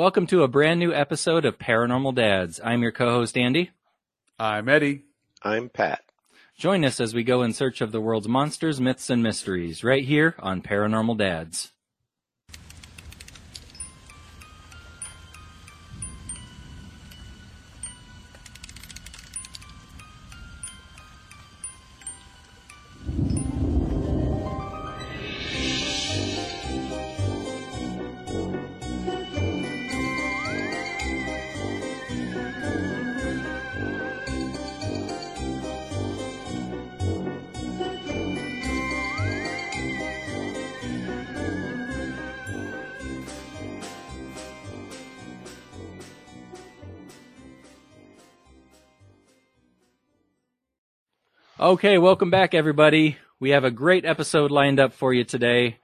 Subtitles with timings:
[0.00, 2.58] Welcome to a brand new episode of Paranormal Dads.
[2.64, 3.70] I'm your co-host Andy.
[4.38, 5.02] I'm Eddie.
[5.42, 6.00] I'm Pat.
[6.56, 10.02] Join us as we go in search of the world's monsters, myths, and mysteries right
[10.02, 11.72] here on Paranormal Dads.
[51.70, 53.16] Okay, welcome back everybody.
[53.38, 55.78] We have a great episode lined up for you today.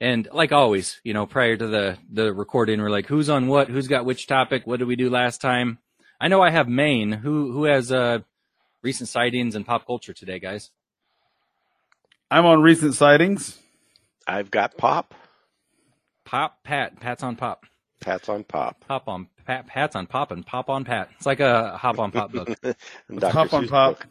[0.00, 3.68] And like always, you know, prior to the, the recording, we're like, who's on what?
[3.68, 4.68] Who's got which topic?
[4.68, 5.78] What did we do last time?
[6.20, 7.10] I know I have Maine.
[7.10, 8.20] Who, who has, uh,
[8.82, 10.70] recent sightings and pop culture today, guys?
[12.30, 13.58] I'm on recent sightings.
[14.28, 15.12] I've got Pop.
[16.24, 17.00] Pop, Pat.
[17.00, 17.66] Pat's on pop.
[18.00, 18.84] Pat's on Pop.
[18.86, 19.66] Pop on Pat.
[19.66, 21.08] Pat's on pop and pop on Pat.
[21.16, 22.46] It's like a hop on pop book.
[22.62, 23.32] Dr.
[23.32, 23.98] Pop on Seuss pop.
[23.98, 24.06] book.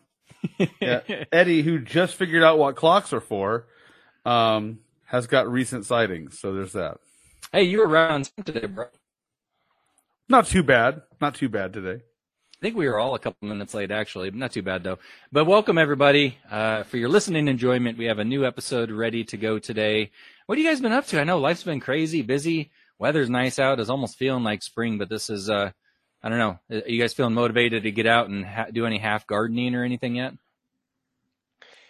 [0.79, 1.01] Yeah.
[1.31, 3.67] Eddie, who just figured out what clocks are for,
[4.25, 6.39] um, has got recent sightings.
[6.39, 6.97] So there's that.
[7.51, 8.85] hey, you were around today, bro.
[10.27, 11.03] Not too bad.
[11.21, 12.01] Not too bad today.
[12.01, 14.31] I think we were all a couple minutes late, actually.
[14.31, 14.97] Not too bad though.
[15.31, 17.97] But welcome everybody uh, for your listening enjoyment.
[17.97, 20.11] We have a new episode ready to go today.
[20.45, 21.19] What have you guys been up to?
[21.21, 22.71] I know life's been crazy, busy.
[22.97, 23.79] Weather's nice out.
[23.79, 25.71] It's almost feeling like spring, but this is uh,
[26.25, 26.59] I don't know.
[26.71, 29.83] Are you guys feeling motivated to get out and ha- do any half gardening or
[29.83, 30.33] anything yet?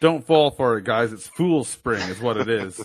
[0.02, 1.14] Don't fall for it, guys.
[1.14, 2.84] It's Fool Spring is what it is.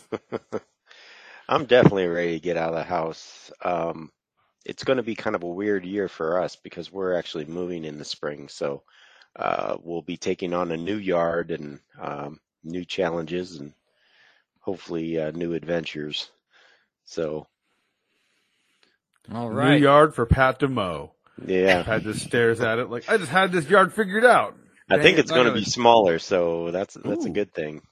[1.48, 3.50] I'm definitely ready to get out of the house.
[3.64, 4.12] Um,
[4.64, 7.84] it's going to be kind of a weird year for us because we're actually moving
[7.84, 8.46] in the spring.
[8.46, 8.84] So
[9.34, 13.72] uh, we'll be taking on a new yard and um, new challenges and
[14.60, 16.30] hopefully uh, new adventures.
[17.06, 17.48] So
[19.32, 21.14] all right, New yard for Pat to mow.
[21.46, 24.56] Yeah, I just stares at it like, I just had this yard figured out.
[24.88, 26.18] I Dang think it's going to be smaller.
[26.18, 27.82] So that's that's a good thing.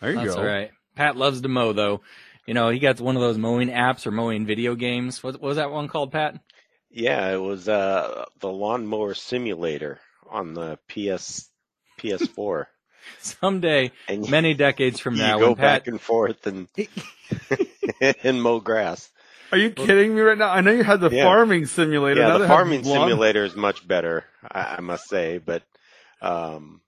[0.00, 0.40] There you That's go.
[0.40, 0.70] all right.
[0.96, 2.00] Pat loves to mow though.
[2.46, 5.22] You know, he got one of those mowing apps or mowing video games.
[5.22, 6.40] What, what was that one called, Pat?
[6.90, 11.48] Yeah, it was uh, the lawnmower simulator on the PS
[12.00, 12.66] PS4.
[13.20, 16.46] Someday, And you- many decades from you now, go when Pat go back and forth
[16.46, 16.68] and
[18.24, 19.10] and mow grass.
[19.52, 20.50] Are you kidding me right now?
[20.50, 21.24] I know you had the Yeah.
[21.24, 22.20] farming simulator.
[22.20, 25.38] Yeah, the farming simulator is much better, I, I must say.
[25.38, 25.62] But,
[26.22, 26.80] um,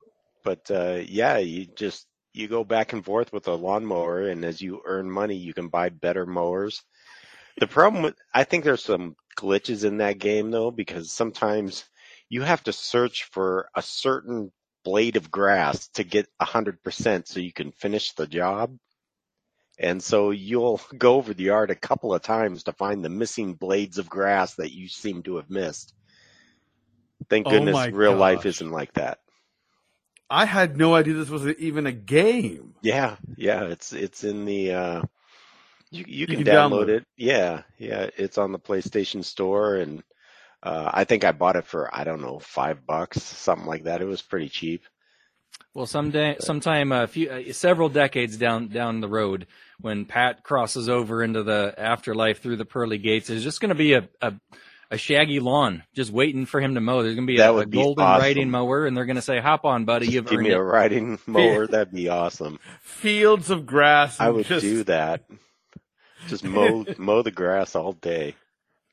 [0.44, 4.60] but uh, yeah, you just you go back and forth with a lawnmower, and as
[4.60, 6.82] you earn money, you can buy better mowers.
[7.58, 11.84] The problem with I think there's some glitches in that game though, because sometimes
[12.28, 14.52] you have to search for a certain
[14.84, 18.76] blade of grass to get a hundred percent so you can finish the job.
[19.82, 23.54] And so you'll go over the yard a couple of times to find the missing
[23.54, 25.92] blades of grass that you seem to have missed.
[27.28, 29.18] Thank Oh goodness my real life isn't like that.
[30.30, 32.74] I had no idea this was even a game.
[32.80, 35.02] Yeah, yeah, it's it's in the uh
[35.90, 37.06] you you can, can download, download it.
[37.16, 40.02] Yeah, yeah, it's on the PlayStation Store and
[40.62, 44.00] uh I think I bought it for I don't know, 5 bucks, something like that.
[44.00, 44.84] It was pretty cheap.
[45.74, 49.46] Well, someday, sometime a few, uh, several decades down down the road,
[49.82, 53.74] when Pat crosses over into the afterlife through the pearly gates, there's just going to
[53.74, 54.32] be a, a
[54.90, 57.02] a shaggy lawn just waiting for him to mow.
[57.02, 58.22] There's going to be That a, a be golden awesome.
[58.22, 60.56] riding mower, and they're going to say, "Hop on, buddy, you've Give earned me it."
[60.58, 62.58] a riding mower, that'd be awesome.
[62.82, 64.20] Fields of grass.
[64.20, 65.24] I would just do that.
[66.28, 68.36] Just mow mow the grass all day.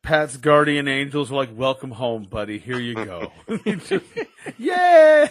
[0.02, 2.58] Pat's guardian angels were like, "Welcome home, buddy.
[2.60, 3.34] Here you go."
[3.66, 4.06] He just,
[4.58, 5.28] yeah.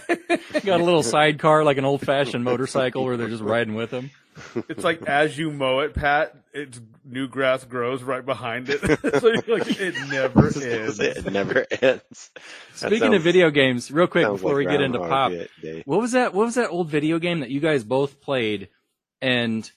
[0.64, 4.10] Got a little sidecar like an old fashioned motorcycle where they're just riding with him.
[4.69, 8.81] It's like as you mow it, Pat, it's new grass grows right behind it.
[9.21, 10.98] so you're like, it never ends.
[11.01, 12.30] it never ends.
[12.74, 15.83] Speaking sounds- of video games, real quick before like we get into pop, Groundhog Day.
[15.86, 16.34] What was that?
[16.34, 18.68] What was that old video game that you guys both played?
[19.21, 19.71] And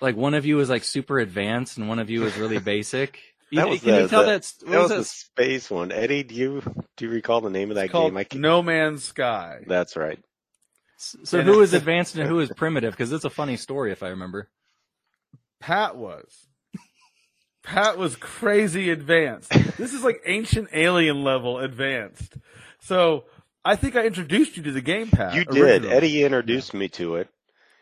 [0.00, 3.18] like one of you was like super advanced and one of you was really basic.
[3.50, 4.52] You, That was can you the- tell the- that?
[4.62, 5.92] What That was was the space one.
[5.92, 6.62] Eddie, do you
[6.96, 8.16] do you recall the name of that It's game?
[8.16, 9.60] I No Man's Sky.
[9.66, 10.18] That's right.
[10.96, 12.92] So who was advanced and who is primitive?
[12.92, 14.48] Because it's a funny story if I remember.
[15.60, 16.46] Pat was.
[17.62, 19.50] Pat was crazy advanced.
[19.78, 22.36] This is like ancient alien level advanced.
[22.80, 23.24] So
[23.64, 25.34] I think I introduced you to the game, Pat.
[25.34, 25.56] You did.
[25.62, 25.94] originally.
[25.96, 27.28] Eddie introduced me to it,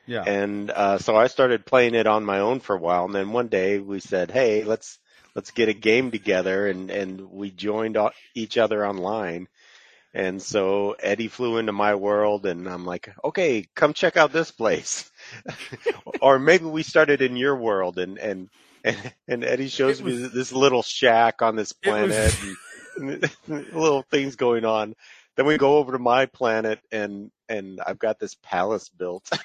[0.06, 0.22] Yeah.
[0.22, 3.04] and uh, so I started playing it on my own for a while.
[3.06, 4.98] And then one day we said, "Hey, let's
[5.34, 7.98] let's get a game together, and and we joined
[8.36, 9.48] each other online.
[10.14, 14.50] And so Eddie flew into my world, and I'm like, okay, come check out this
[14.50, 15.10] place.
[16.20, 18.50] or maybe we started in your world, and and
[18.84, 23.72] and, and Eddie shows It me this little shack on this It was- planet, and
[23.72, 24.94] little things going on.
[25.36, 29.30] Then we go over to my planet, and and I've got this palace built.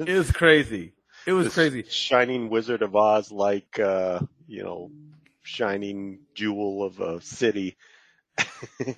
[0.00, 0.94] It was crazy.
[1.26, 1.84] It was this crazy.
[1.88, 4.18] Shining Wizard of Oz, like uh,
[4.48, 4.90] you know,
[5.44, 7.76] shining jewel of a city.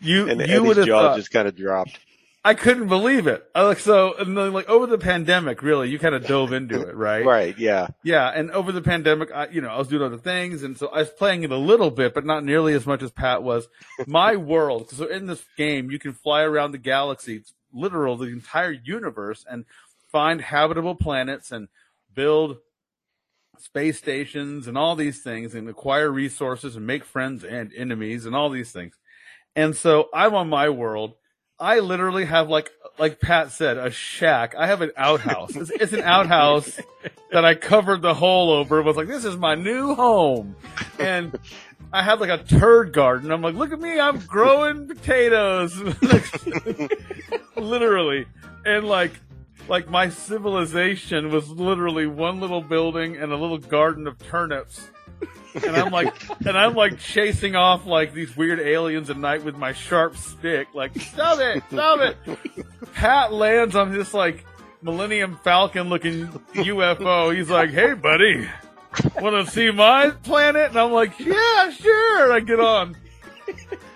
[0.00, 1.16] You and you Eddie's would have jaw thought.
[1.16, 1.98] just kind of dropped.
[2.44, 3.44] I couldn't believe it.
[3.54, 6.80] I like so and then, like over the pandemic, really, you kind of dove into
[6.80, 7.24] it, right?
[7.24, 7.56] Right?
[7.56, 7.88] Yeah.
[8.02, 10.88] Yeah, and over the pandemic, I, you know, I was doing other things, and so
[10.88, 13.68] I was playing it a little bit, but not nearly as much as Pat was.
[14.06, 18.26] My world, so in this game, you can fly around the galaxy, it's literal, the
[18.26, 19.64] entire universe, and
[20.10, 21.68] find habitable planets and
[22.12, 22.58] build
[23.56, 28.34] space stations and all these things, and acquire resources and make friends and enemies and
[28.34, 28.98] all these things.
[29.54, 31.14] And so I'm on my world.
[31.58, 34.54] I literally have like, like Pat said, a shack.
[34.56, 35.54] I have an outhouse.
[35.54, 36.80] It's, it's an outhouse
[37.30, 38.80] that I covered the hole over.
[38.80, 40.56] It was like, this is my new home.
[40.98, 41.38] And
[41.92, 43.30] I had like a turd garden.
[43.30, 44.00] I'm like, look at me.
[44.00, 45.76] I'm growing potatoes.
[47.56, 48.26] literally.
[48.64, 49.12] And like,
[49.68, 54.90] like my civilization was literally one little building and a little garden of turnips.
[55.54, 56.14] And I'm like,
[56.46, 60.68] and I'm like chasing off like these weird aliens at night with my sharp stick.
[60.74, 62.16] Like, stop it, stop it.
[62.94, 64.44] Pat lands on this like
[64.80, 67.34] Millennium Falcon looking UFO.
[67.34, 68.48] He's like, hey buddy,
[69.20, 70.70] want to see my planet?
[70.70, 72.24] And I'm like, yeah, sure.
[72.24, 72.96] And I get on.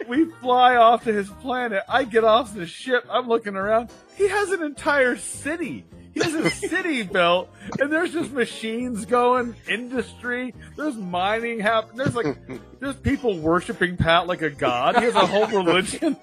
[0.08, 1.82] We fly off to his planet.
[1.88, 3.04] I get off the ship.
[3.10, 3.90] I'm looking around.
[4.14, 5.84] He has an entire city.
[6.16, 10.54] He has a city built, and there's just machines going, industry.
[10.74, 11.98] There's mining happening.
[11.98, 12.38] There's like,
[12.80, 14.96] there's people worshiping Pat like a god.
[14.96, 16.16] He has a whole religion.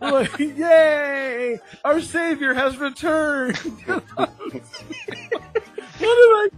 [0.00, 1.60] like, yay!
[1.84, 3.56] Our savior has returned.
[4.16, 4.62] what did
[6.00, 6.48] I?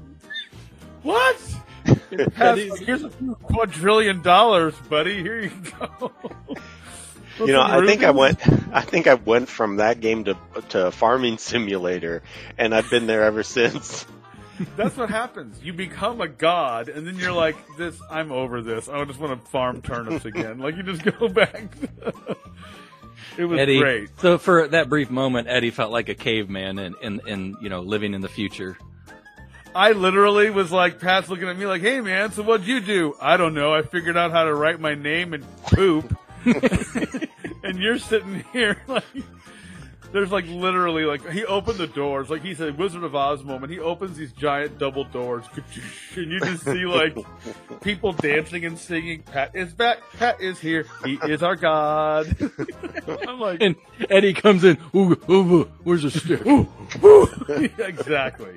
[1.03, 1.37] What?
[2.39, 5.23] Eddie's- Here's a few quadrillion dollars, buddy.
[5.23, 6.11] Here you go.
[7.39, 8.41] You know, I think I went.
[8.73, 10.37] I think I went from that game to
[10.71, 12.23] to Farming Simulator,
[12.57, 14.05] and I've been there ever since.
[14.77, 15.63] That's what happens.
[15.63, 18.89] You become a god, and then you're like, "This, I'm over this.
[18.89, 21.73] I just want to farm turnips again." Like you just go back.
[23.37, 23.79] it was Eddie.
[23.79, 24.11] great.
[24.21, 27.81] So for that brief moment, Eddie felt like a caveman and, and, and you know
[27.81, 28.77] living in the future.
[29.75, 33.15] I literally was like, Pat's looking at me like, "Hey, man, so what'd you do?"
[33.21, 33.73] I don't know.
[33.73, 36.19] I figured out how to write my name and poop.
[37.63, 39.05] and you're sitting here like.
[40.11, 43.71] There's like literally like he opened the doors like he's a Wizard of Oz moment.
[43.71, 45.45] He opens these giant double doors,
[46.17, 47.15] and you just see like
[47.83, 49.23] people dancing and singing.
[49.23, 49.99] Pat is back.
[50.19, 50.87] Pat is here.
[51.05, 52.35] He is our god.
[53.29, 53.77] I'm like, And
[54.09, 54.79] Eddie comes in.
[54.95, 56.47] Ooh, ooh, ooh, where's the stick?
[56.47, 56.67] Ooh.
[57.79, 58.57] Yeah, exactly.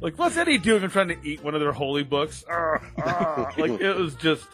[0.00, 0.82] Like, what's Eddie doing?
[0.82, 2.44] I'm trying to eat one of their holy books.
[2.50, 3.54] Ah, ah.
[3.56, 4.46] Like, it was just,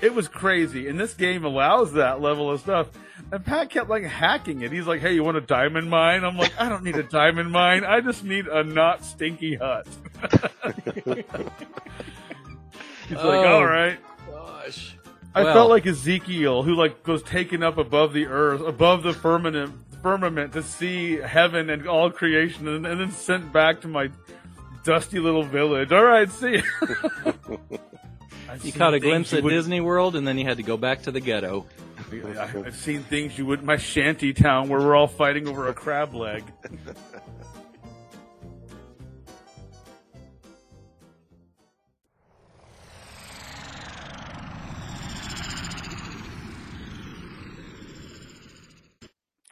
[0.00, 0.88] it was crazy.
[0.88, 2.88] And this game allows that level of stuff.
[3.32, 4.72] And Pat kept like hacking it.
[4.72, 7.50] He's like, "Hey, you want a diamond mine?" I'm like, "I don't need a diamond
[7.50, 7.84] mine.
[7.84, 9.86] I just need a not stinky hut."
[13.08, 13.54] He's like, Oh.
[13.56, 13.98] "All right."
[14.30, 14.96] Gosh.
[15.34, 19.12] I Well- felt like Ezekiel, who like goes taken up above the earth, above the
[19.12, 24.10] firmament, firmament to see heaven and all creation, and, and then sent back to my
[24.84, 25.92] dusty little village.
[25.92, 26.62] All right, see.
[28.48, 31.02] I've You caught a glimpse at Disney World, and then you had to go back
[31.02, 31.66] to the ghetto.
[32.12, 33.62] I- I've seen things you would.
[33.62, 36.44] My shanty town where we're all fighting over a crab leg.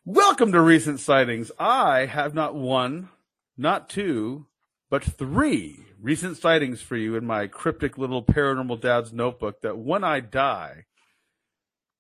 [0.05, 1.51] Welcome to recent sightings.
[1.59, 3.09] I have not one,
[3.57, 4.47] not two,
[4.89, 9.61] but three recent sightings for you in my cryptic little paranormal dad's notebook.
[9.63, 10.85] That when I die,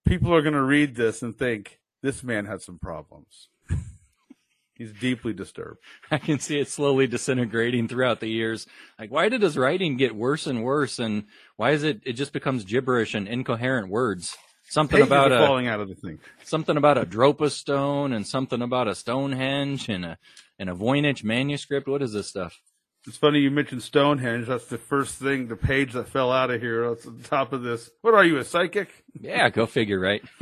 [0.07, 3.49] people are going to read this and think this man had some problems.
[4.75, 5.81] He's deeply disturbed.
[6.09, 8.69] I can see it slowly disintegrating throughout the years.
[8.97, 11.01] Like, why did his writing get worse and worse?
[11.01, 11.25] And
[11.57, 14.37] why is it, it just becomes gibberish and incoherent words?
[14.69, 16.21] Something Pages about a, falling out of the thing.
[16.45, 20.19] something about a Dropa stone and something about a Stonehenge and a,
[20.61, 21.89] and a Voynich manuscript.
[21.89, 22.61] What is this stuff?
[23.07, 24.49] It's funny you mentioned Stonehenge.
[24.49, 26.89] That's the first thing, the page that fell out of here.
[26.89, 27.89] That's on top of this.
[28.01, 28.89] What are you, a psychic?
[29.15, 30.23] Yeah, go figure, right?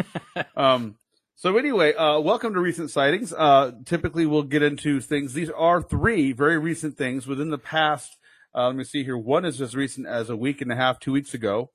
[0.57, 0.97] Um,
[1.37, 3.33] so anyway, uh, welcome to recent sightings.
[3.33, 5.33] Uh, typically we'll get into things.
[5.33, 8.17] These are three very recent things within the past.
[8.55, 9.17] Uh, let me see here.
[9.17, 11.71] One is as recent as a week and a half, two weeks ago.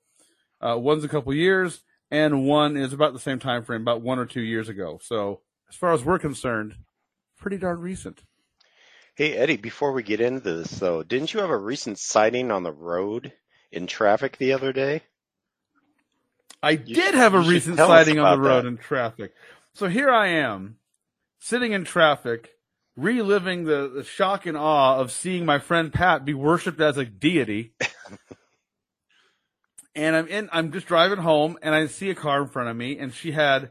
[0.60, 1.82] Uh, one's a couple years,
[2.12, 5.00] and one is about the same time frame, about one or two years ago.
[5.02, 6.76] So as far as we're concerned,
[7.38, 8.24] pretty darn recent.
[9.20, 12.64] Hey Eddie, before we get into this though, didn't you have a recent sighting on
[12.64, 13.34] the road
[13.70, 15.02] in traffic the other day?
[16.64, 18.70] I did have a recent sighting on the road that.
[18.70, 19.34] in traffic.
[19.74, 20.78] So here I am,
[21.38, 22.52] sitting in traffic,
[22.96, 27.04] reliving the, the shock and awe of seeing my friend Pat be worshipped as a
[27.04, 27.74] deity.
[29.96, 32.78] and I'm in, I'm just driving home and I see a car in front of
[32.78, 33.64] me and she had,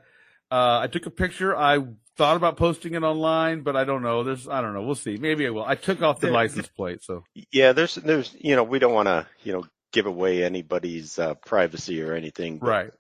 [0.50, 1.56] uh, I took a picture.
[1.56, 1.78] I
[2.18, 4.24] thought about posting it online, but I don't know.
[4.24, 4.82] There's, I don't know.
[4.82, 5.16] We'll see.
[5.16, 5.64] Maybe I will.
[5.64, 7.02] I took off the license plate.
[7.02, 11.18] So Yeah, there's there's you know we don't want to you know give away anybody's
[11.18, 12.58] uh, privacy or anything.
[12.58, 12.90] but Right.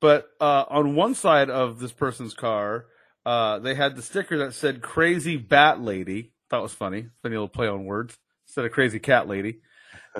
[0.00, 2.86] But uh, on one side of this person's car,
[3.26, 7.34] uh, they had the sticker that said "Crazy Bat Lady." Thought it was funny, funny
[7.34, 9.58] little play on words instead of "Crazy Cat Lady,"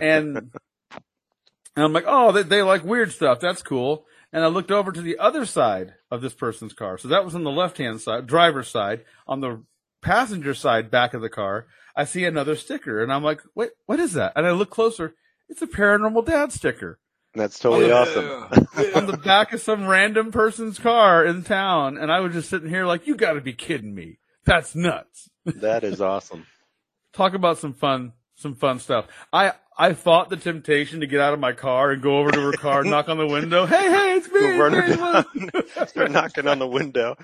[0.00, 0.50] and and
[1.76, 3.40] I'm like, oh, they, they like weird stuff.
[3.40, 4.06] That's cool.
[4.32, 6.96] And I looked over to the other side of this person's car.
[6.98, 9.04] So that was on the left hand side, driver's side.
[9.26, 9.62] On the
[10.02, 11.66] passenger side, back of the car,
[11.96, 14.32] I see another sticker, and I'm like, wait, what is that?
[14.36, 15.14] And I look closer.
[15.48, 16.98] It's a Paranormal Dad sticker
[17.34, 18.94] That's totally Oh, awesome.
[18.96, 22.68] on the back of some random person's car in town, and I was just sitting
[22.70, 24.18] here like, you got to be kidding me.
[24.44, 25.30] That's nuts.
[25.44, 26.46] that is awesome.
[27.12, 29.06] Talk about some fun, some fun stuff.
[29.32, 32.40] I I fought the temptation to get out of my car and go over to
[32.40, 33.66] her car, knock on the window.
[33.66, 34.40] Hey, hey, it's me.
[34.40, 37.16] Go run her Mary Lou." down, start knocking on the window.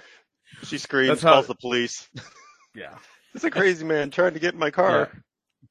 [0.64, 2.08] She screams, That's how- calls the police.
[2.74, 2.94] Yeah.
[3.34, 5.10] It's a crazy man trying to get in my car.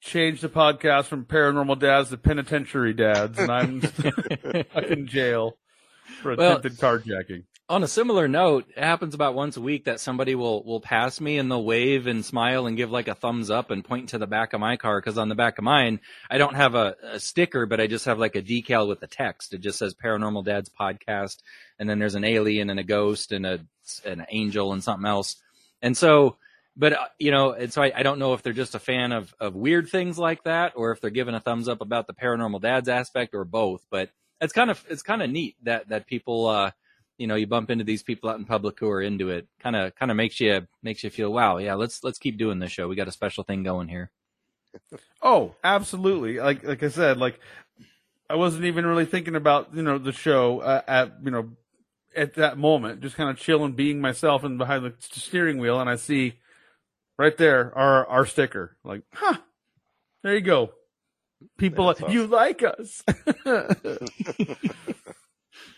[0.02, 5.58] Change the podcast from paranormal dads to penitentiary dads, and I'm stuck in jail
[6.22, 7.44] for Well- attempted carjacking.
[7.70, 11.22] On a similar note, it happens about once a week that somebody will will pass
[11.22, 14.18] me and they'll wave and smile and give like a thumbs up and point to
[14.18, 16.00] the back of my car because on the back of mine
[16.32, 19.06] I don't have a, a sticker, but I just have like a decal with the
[19.06, 19.54] text.
[19.54, 21.44] It just says Paranormal Dad's podcast,
[21.78, 23.60] and then there's an alien and a ghost and a
[24.04, 25.36] an angel and something else.
[25.80, 26.38] And so,
[26.76, 29.12] but uh, you know, and so I, I don't know if they're just a fan
[29.12, 32.16] of of weird things like that, or if they're giving a thumbs up about the
[32.16, 33.86] Paranormal Dad's aspect, or both.
[33.92, 34.10] But
[34.42, 36.48] it's kind of it's kind of neat that that people.
[36.48, 36.72] uh
[37.20, 39.76] you know you bump into these people out in public who are into it kind
[39.76, 42.72] of kind of makes you makes you feel wow yeah let's let's keep doing this
[42.72, 44.10] show we got a special thing going here
[45.22, 46.40] Oh, absolutely.
[46.40, 47.40] Like like I said, like
[48.30, 51.52] I wasn't even really thinking about you know the show uh, at you know
[52.16, 55.90] at that moment, just kind of chilling, being myself, and behind the steering wheel, and
[55.90, 56.36] I see
[57.18, 58.78] right there our our sticker.
[58.84, 59.38] Like, huh?
[60.24, 60.72] There you go.
[61.58, 63.04] People, That's like, you like us.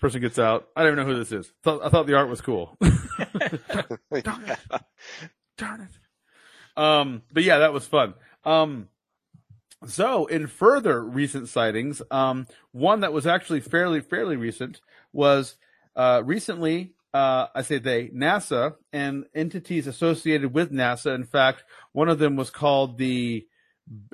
[0.02, 0.68] Person gets out.
[0.76, 1.54] I don't even know who this is.
[1.62, 2.76] Thought, I thought the art was cool.
[2.82, 3.84] Yeah.
[5.58, 5.92] Darn it.
[6.76, 8.16] Um, but yeah, that was fun.
[8.44, 8.90] Um,
[9.86, 14.82] so in further recent sightings, um, one that was actually fairly, fairly recent
[15.14, 15.56] was,
[15.96, 21.14] uh, recently, uh, I say they, NASA and entities associated with NASA.
[21.14, 23.46] In fact, one of them was called the,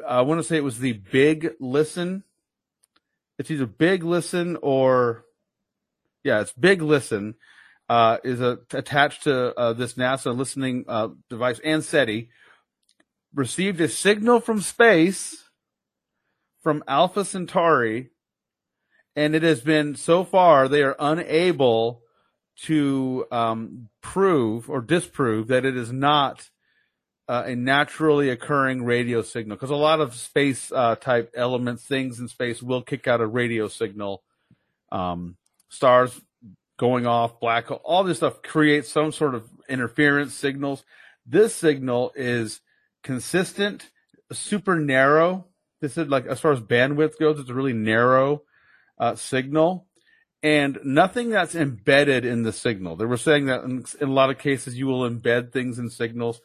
[0.05, 2.23] I want to say it was the Big Listen.
[3.37, 5.23] It's either Big Listen or,
[6.27, 7.35] yeah, it's Big Listen
[7.87, 12.29] uh, is a, attached to uh, this NASA listening uh, device and SETI,
[13.33, 15.45] received a signal from space
[16.61, 18.09] from Alpha Centauri,
[19.15, 22.01] and it has been so far they are unable
[22.63, 26.49] to um, prove or disprove that it is not
[27.29, 32.19] uh, a naturally occurring radio signal because a lot of space uh, type elements, things
[32.19, 34.23] in space, will kick out a radio signal.
[34.91, 35.37] Um,
[35.69, 36.19] stars
[36.77, 40.83] going off, black hole, all this stuff creates some sort of interference signals.
[41.25, 42.61] This signal is
[43.03, 43.89] consistent,
[44.31, 45.47] super narrow.
[45.81, 48.43] This is like, as far as bandwidth goes, it's a really narrow
[48.97, 49.87] uh, signal
[50.43, 52.95] and nothing that's embedded in the signal.
[52.95, 55.89] They were saying that in, in a lot of cases you will embed things in
[55.89, 56.41] signals.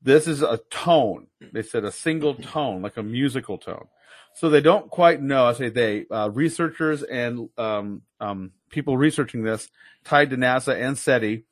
[0.00, 1.28] This is a tone.
[1.52, 3.86] They said a single tone, like a musical tone.
[4.34, 5.46] So they don't quite know.
[5.46, 9.68] I say they, uh, researchers and um, um, people researching this
[10.04, 11.44] tied to NASA and SETI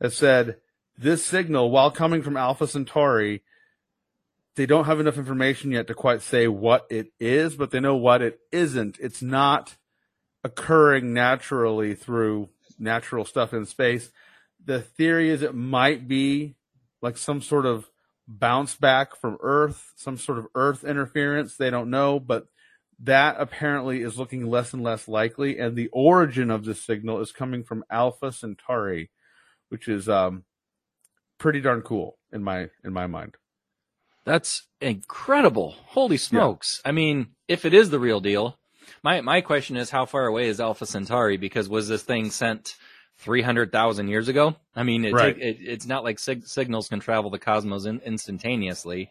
[0.00, 0.56] have said
[0.96, 3.42] this signal, while coming from Alpha Centauri,
[4.56, 7.96] they don't have enough information yet to quite say what it is, but they know
[7.96, 8.96] what it isn't.
[9.00, 9.76] It's not
[10.44, 14.10] occurring naturally through natural stuff in space.
[14.64, 16.54] The theory is it might be
[17.02, 17.90] like some sort of
[18.26, 21.56] bounce back from Earth, some sort of Earth interference.
[21.56, 22.46] They don't know, but
[23.00, 25.58] that apparently is looking less and less likely.
[25.58, 29.10] And the origin of this signal is coming from Alpha Centauri,
[29.68, 30.44] which is um,
[31.38, 33.36] pretty darn cool in my in my mind.
[34.24, 38.58] that's incredible holy smokes i mean if it is the real deal
[39.02, 41.36] My my question is, how far away is Alpha Centauri?
[41.38, 42.76] Because was this thing sent
[43.18, 44.56] three hundred thousand years ago?
[44.74, 45.34] I mean, it, Right.
[45.34, 49.10] take, it it's not like sig- signals can travel the cosmos in, instantaneously.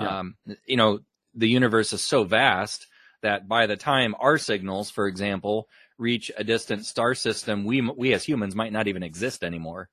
[0.00, 0.18] Yeah.
[0.18, 0.36] Um,
[0.66, 1.00] you know,
[1.34, 2.86] the universe is so vast
[3.22, 8.12] that by the time our signals, for example, reach a distant star system, we we
[8.12, 9.88] as humans might not even exist anymore.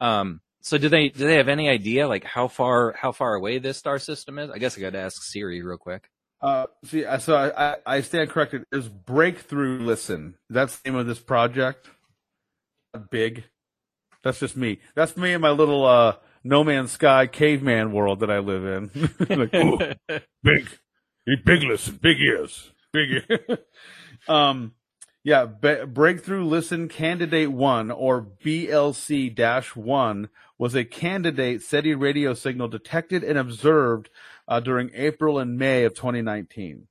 [0.00, 3.58] Um, so do they do they have any idea like how far how far away
[3.58, 4.50] this star system is?
[4.50, 6.10] I guess I got to ask Siri real quick.
[6.40, 8.64] Uh, see, so I, I, I stand corrected.
[8.70, 10.36] Is Breakthrough Listen?
[10.48, 11.88] That's the name of this project.
[13.10, 13.44] Big.
[14.22, 14.80] That's just me.
[14.94, 19.10] That's me in my little uh, No Man's Sky caveman world that I live in.
[19.38, 19.78] like, "Ooh,
[20.42, 20.68] big,
[21.44, 23.58] big listen, big ears, big ears.
[24.28, 24.74] um,
[25.22, 32.34] yeah, Be- Breakthrough Listen Candidate One or BLC dash one was a candidate SETI radio
[32.34, 34.10] signal detected and observed
[34.48, 36.88] uh, during April and May of 2019.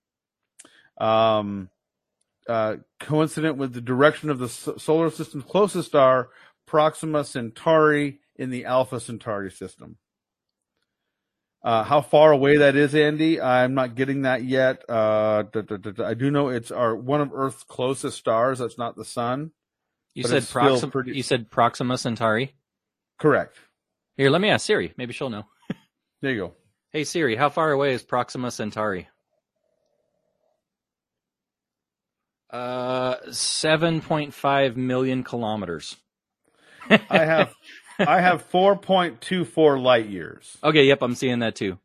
[1.00, 1.70] Um,
[2.48, 6.30] uh, coincident with the direction of the solar system's closest star,
[6.66, 9.98] Proxima Centauri, in the Alpha Centauri system.
[11.64, 14.84] Uh, how far away that is, Andy, I'm not getting that yet.
[14.88, 18.60] Uh, da- da- da- I do know it's our one of Earth's closest stars.
[18.60, 19.52] That's not the sun.
[20.14, 20.92] You said Proxima.
[20.92, 22.54] pretty- You said Proxima Centauri.
[23.20, 23.58] Correct.
[24.16, 24.94] Here, let me ask Siri.
[24.98, 25.46] Maybe she'll know.
[26.22, 26.54] There you go.
[26.92, 29.08] Hey Siri, how far away is Proxima Centauri?
[32.50, 35.98] Uh, seven point five million kilometers.
[36.90, 37.54] I have
[38.00, 40.58] I have 4.24 light years.
[40.64, 41.80] Okay, yep, I'm seeing that too.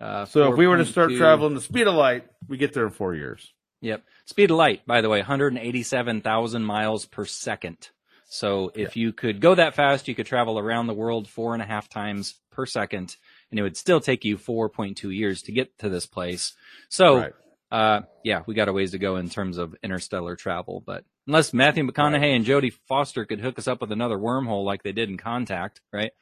[0.00, 2.72] Uh, So if we were to start 4.2 traveling the speed of light, we get
[2.72, 3.52] there in four years.
[3.82, 4.02] Yep.
[4.24, 7.90] Speed of light, by the way, 187,000 miles per second.
[8.26, 11.62] So if you could go that fast, you could travel around the world four and
[11.62, 13.16] a half times per second,
[13.50, 16.54] and it would still take you 4.2 years to get to this place.
[16.88, 17.32] So, Right.
[17.72, 21.54] Uh, yeah, we got a ways to go in terms of interstellar travel, but unless
[21.54, 25.08] Matthew McConaughey and Jodie Foster could hook us up with another wormhole like they did
[25.08, 26.12] in Contact, right?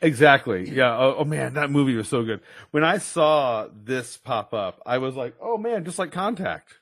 [0.00, 0.70] Exactly.
[0.70, 0.96] Yeah.
[0.96, 2.42] Oh, oh, man, that movie was so good.
[2.70, 6.74] When I saw this pop up, I was like, "Oh man, just like Contact.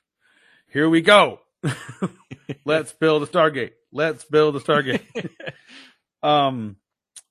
[0.71, 1.39] Here we go.
[2.65, 3.71] Let's build a Stargate.
[3.91, 5.29] Let's build a Stargate."
[6.23, 6.75] um,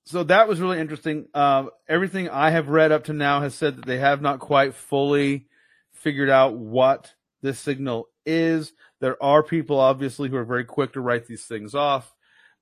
[0.07, 1.29] so that was really interesting.
[1.33, 4.75] Uh, everything I have read up to now has said that they have not quite
[4.75, 5.47] fully
[6.03, 8.73] figured out what this signal is.
[9.01, 12.15] There are people, obviously, who are very quick to write these things off.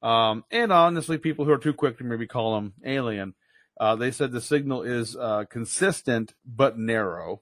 [0.02, 3.34] Um, and honestly, people who are too quick to maybe call them alien.
[3.78, 7.40] Uh, they said the signal is uh, consistent but narrow,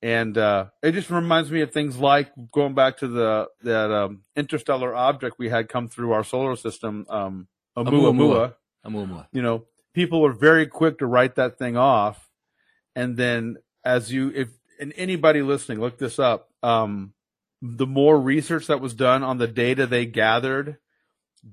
[0.00, 4.22] and uh, it just reminds me of things like going back to the that um,
[4.36, 8.54] interstellar object we had come through our solar system, um, Oumuamua.
[8.86, 9.26] Oumuamua.
[9.32, 12.30] You know, people were very quick to write that thing off,
[12.94, 14.48] and then as you, if
[14.82, 16.50] and anybody listening, look this up.
[16.62, 17.14] Um,
[17.62, 20.78] the more research that was done on the data they gathered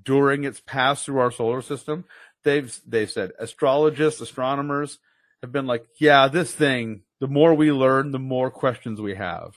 [0.04, 2.04] during its pass through our solar system,
[2.44, 4.98] they've they said astrologists, astronomers
[5.42, 7.02] have been like, yeah, this thing.
[7.20, 9.56] The more we learn, the more questions we have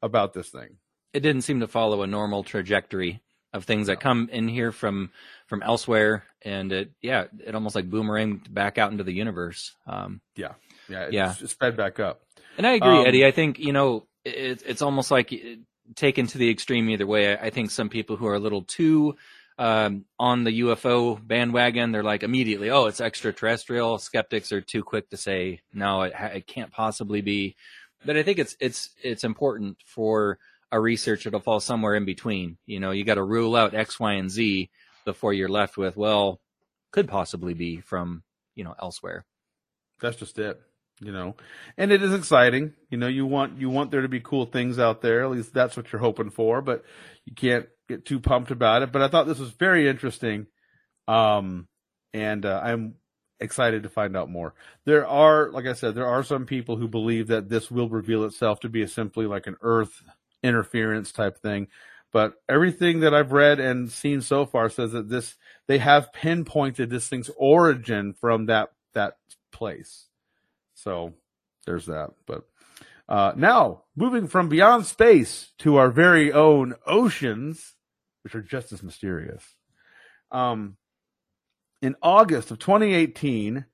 [0.00, 0.78] about this thing.
[1.12, 3.20] it didn't seem to follow a normal trajectory
[3.52, 5.10] of things that come in here from
[5.46, 10.20] from elsewhere and it yeah it almost like boomeranged back out into the universe um
[10.36, 10.54] Yeah,
[10.88, 11.34] Yeah.
[11.38, 12.22] it's sped back up.
[12.56, 15.32] And i agree Um, eddie i think you know it, it's almost like
[15.96, 17.36] taken to the extreme either way.
[17.36, 19.16] I, I think some people who are a little too
[19.58, 23.98] um on the ufo bandwagon they're like immediately oh it's extraterrestrial.
[23.98, 27.56] Skeptics are too quick to say no it, it can't possibly be.
[28.04, 30.38] But i think it's it's it's important for
[30.70, 32.56] a researcher to fall somewhere in between.
[32.64, 34.70] You know, you got to rule out X, Y, and Z
[35.04, 36.40] before you're left with, well,
[36.92, 38.22] could possibly be from,
[38.54, 39.26] you know, elsewhere.
[40.00, 40.58] That's just it,
[41.04, 41.36] you know.
[41.76, 42.74] And it is exciting.
[42.90, 45.24] You know, you want you want there to be cool things out there.
[45.24, 46.84] At least that's what you're hoping for, but
[47.24, 48.92] you can't get too pumped about it.
[48.92, 50.46] But I thought this was very interesting.
[51.08, 51.68] Um
[52.14, 52.94] and uh, I'm
[53.40, 54.54] excited to find out more.
[54.84, 58.24] There are like I said, there are some people who believe that this will reveal
[58.24, 60.02] itself to be simply like an earth
[60.42, 61.68] interference type thing.
[62.12, 65.36] But everything that I've read and seen so far says that this
[65.66, 69.16] they have pinpointed this thing's origin from that that
[69.50, 70.08] place.
[70.82, 71.14] So
[71.66, 72.10] there's that.
[72.26, 72.44] But
[73.08, 77.74] uh, now moving from beyond space to our very own oceans,
[78.24, 79.44] which are just as mysterious.
[80.30, 80.76] Um,
[81.80, 83.64] in August of 2018,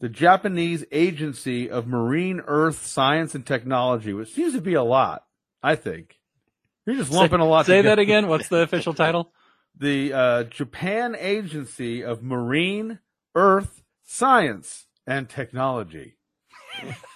[0.00, 5.24] the Japanese Agency of Marine Earth Science and Technology, which seems to be a lot,
[5.62, 6.18] I think.
[6.86, 7.66] You're just lumping say, a lot.
[7.66, 8.28] Say together that again.
[8.28, 9.32] What's the official title?
[9.76, 13.00] the uh, Japan Agency of Marine,
[13.34, 16.17] Earth, Science, and Technology.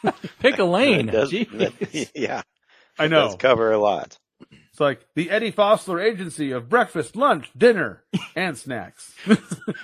[0.40, 1.06] Pick a lane.
[1.06, 1.50] Does- Jeez.
[1.58, 2.42] that- yeah,
[2.98, 3.26] I know.
[3.28, 4.18] does cover a lot.
[4.70, 9.12] It's like the Eddie Fossler Agency of breakfast, lunch, dinner, and snacks.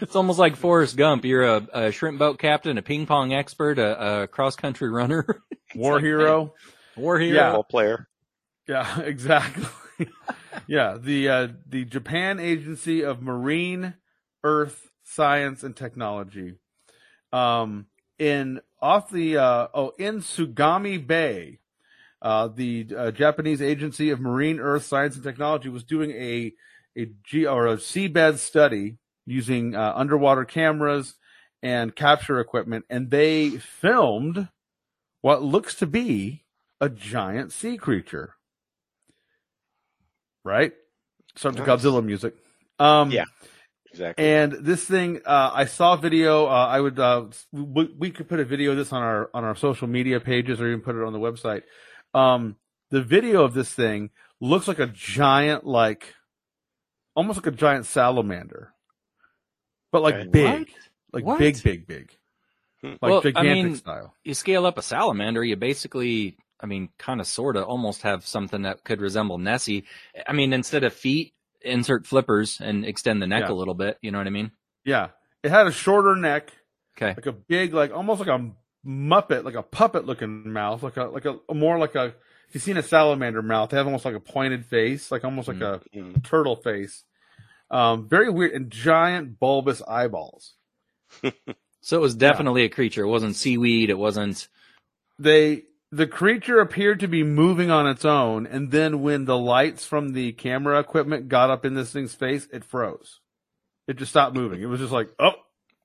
[0.01, 1.25] It's almost like Forrest Gump.
[1.25, 5.43] You're a, a shrimp boat captain, a ping pong expert, a, a cross country runner,
[5.75, 6.55] War like, hero.
[6.97, 7.35] war hero.
[7.57, 7.63] Yeah.
[7.69, 8.09] Player.
[8.67, 9.67] Yeah, exactly.
[10.67, 13.95] yeah, the uh, the Japan Agency of Marine,
[14.45, 16.55] Earth Science and Technology,
[17.33, 17.87] um,
[18.19, 21.59] in off the uh, oh in Sagami Bay,
[22.23, 26.53] uh, the uh, Japanese Agency of Marine, Earth Science and Technology was doing a
[26.97, 31.15] a G or a seabed study using uh, underwater cameras
[31.63, 34.49] and capture equipment, and they filmed
[35.21, 36.45] what looks to be
[36.81, 38.35] a giant sea creature.
[40.45, 40.73] Right?
[41.37, 41.85] Start the Nice.
[41.85, 42.35] Godzilla music.
[42.79, 43.25] Um, Yeah.
[43.91, 44.25] Exactly.
[44.25, 46.47] and this thing, uh, I saw a video.
[46.47, 49.45] Uh, I would, uh, we, we could put a video of this on our on
[49.45, 51.63] our social media pages, or even put it on the website.
[52.15, 52.57] Um,
[52.91, 56.15] the video of this thing looks like a giant, like
[57.15, 58.73] almost like a giant salamander,
[59.93, 60.31] but like Okay.
[60.31, 60.69] big, What?
[61.13, 61.39] like What?
[61.39, 62.11] big, big, big,
[62.83, 62.95] Hmm.
[63.03, 64.15] like Well, I gigantic mean, style.
[64.25, 68.27] You scale up a salamander, you basically, I mean, kind of, sort of, almost have
[68.27, 69.85] something that could resemble Nessie.
[70.27, 73.53] I mean, instead of feet, insert flippers and extend the neck Yeah.
[73.53, 73.99] a little bit.
[74.03, 74.53] You know what I mean?
[74.85, 75.09] Yeah,
[75.43, 76.51] it had a shorter neck,
[76.97, 77.09] Okay.
[77.17, 78.51] like a big, like almost like a
[78.87, 82.15] muppet, like a puppet looking mouth, like a like a, more like a.
[82.49, 85.49] If you've seen a salamander mouth, they have almost like a pointed face, like almost
[85.49, 86.25] like a Mm.
[86.25, 87.05] turtle face.
[87.71, 90.55] Um, very weird and giant bulbous eyeballs.
[91.81, 93.03] So it was definitely a creature.
[93.05, 93.89] It wasn't seaweed.
[93.89, 94.49] It wasn't.
[95.19, 99.87] They the creature appeared to be moving on its own, and then when the lights
[99.87, 103.21] from the camera equipment got up in this thing's face, it froze.
[103.87, 104.61] It just stopped moving.
[104.61, 105.33] It was just like, oh,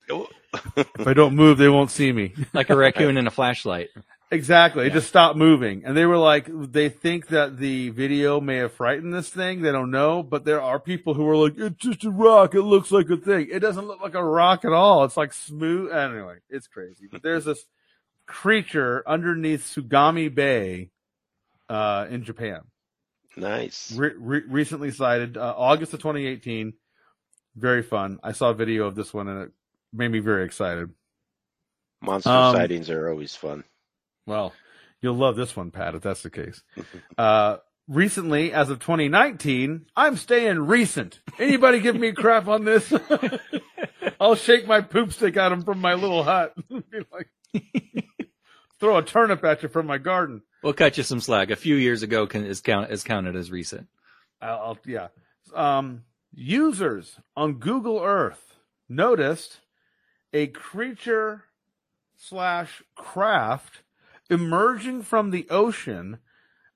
[0.75, 2.33] if I don't move, they won't see me.
[2.53, 3.89] like a raccoon in a flashlight.
[4.29, 4.87] Exactly.
[4.87, 5.83] It just stopped moving.
[5.85, 9.61] And they were like, they think that the video may have frightened this thing.
[9.61, 12.55] They don't know, but there are people who are like, it's just a rock.
[12.55, 13.47] It looks like a thing.
[13.51, 15.03] It doesn't look like a rock at all.
[15.03, 15.91] It's like smooth.
[15.91, 17.07] Anyway, it's crazy.
[17.11, 17.65] But there's this
[18.25, 20.91] creature underneath Sagami Bay,
[21.69, 22.61] uh, in Japan.
[23.35, 23.91] Nice.
[23.95, 26.73] Re- re- recently sighted, uh, August of 2018.
[27.55, 28.19] Very fun.
[28.23, 29.51] I saw a video of this one and it
[29.91, 30.89] made me very excited.
[32.01, 33.63] Monster Um, sightings are always fun.
[34.25, 34.53] Well,
[35.01, 36.61] you'll love this one, Pat, if that's the case.
[37.17, 37.57] Uh,
[37.87, 41.19] recently, as of 2019, I'm staying recent.
[41.39, 42.91] Anybody give me crap on this?
[44.19, 46.53] I'll shake my poop stick at him from my little hut.
[47.11, 47.29] Like,
[48.83, 50.41] throw a turnip at you from my garden.
[50.61, 51.49] We'll cut you some slack.
[51.49, 53.87] A few years ago can, is count is counted as recent.
[54.41, 55.07] I'll, I'll yeah.
[55.55, 58.55] Um, users on Google Earth
[58.89, 59.61] noticed
[60.33, 61.45] a creature
[62.17, 63.83] slash craft
[64.29, 66.17] emerging from the ocean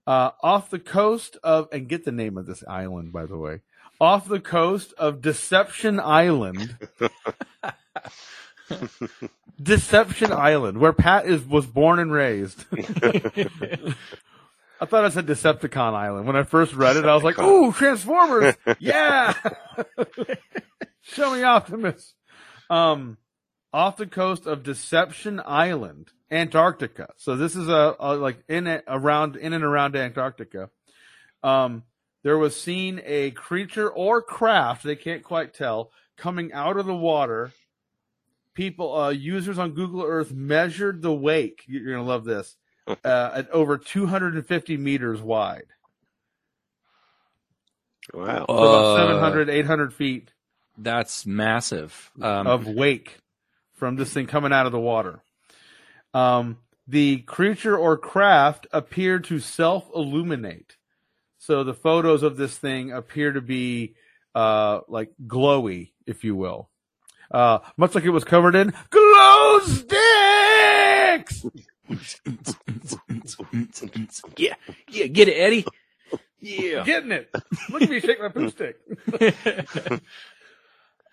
[0.06, 3.60] uh, off the coast of and get the name of this island by the way
[4.00, 6.78] off the coast of Deception Island.
[9.62, 12.65] Deception Island, where Pat is was born and raised.
[14.80, 16.27] I thought I said Decepticon Island.
[16.27, 18.56] When I first read it, I was like, ooh, Transformers!
[18.80, 19.34] Yeah!
[21.01, 22.13] Show me Optimus.
[22.69, 23.17] Um,
[23.73, 27.13] off the coast of Deception Island, Antarctica.
[27.17, 30.69] So this is a, a like in it, around, in and around Antarctica.
[31.43, 31.84] Um,
[32.23, 36.95] there was seen a creature or craft, they can't quite tell, coming out of the
[36.95, 37.51] water.
[38.58, 41.63] People, uh, users on Google Earth measured the wake.
[41.67, 42.96] You're gonna love this uh,
[43.36, 45.67] at over 250 meters wide.
[48.15, 48.46] Wow.
[48.50, 50.34] So about Uh, 700, 800 feet
[50.76, 52.10] That's massive.
[52.20, 53.20] Um, of wake
[53.76, 55.22] from this thing coming out of the water.
[56.15, 60.78] Um, the creature or craft appeared to self illuminate.
[61.38, 63.93] So the photos of this thing appear to be
[64.34, 66.72] uh, like glowy, if you will.
[67.32, 71.46] Uh, much like it was covered in glow sticks.
[74.38, 74.54] yeah,
[74.90, 75.66] yeah, get it, Eddie.
[76.40, 76.84] Yeah.
[76.84, 77.30] Getting it.
[77.70, 78.78] Look at me shake my poop stick.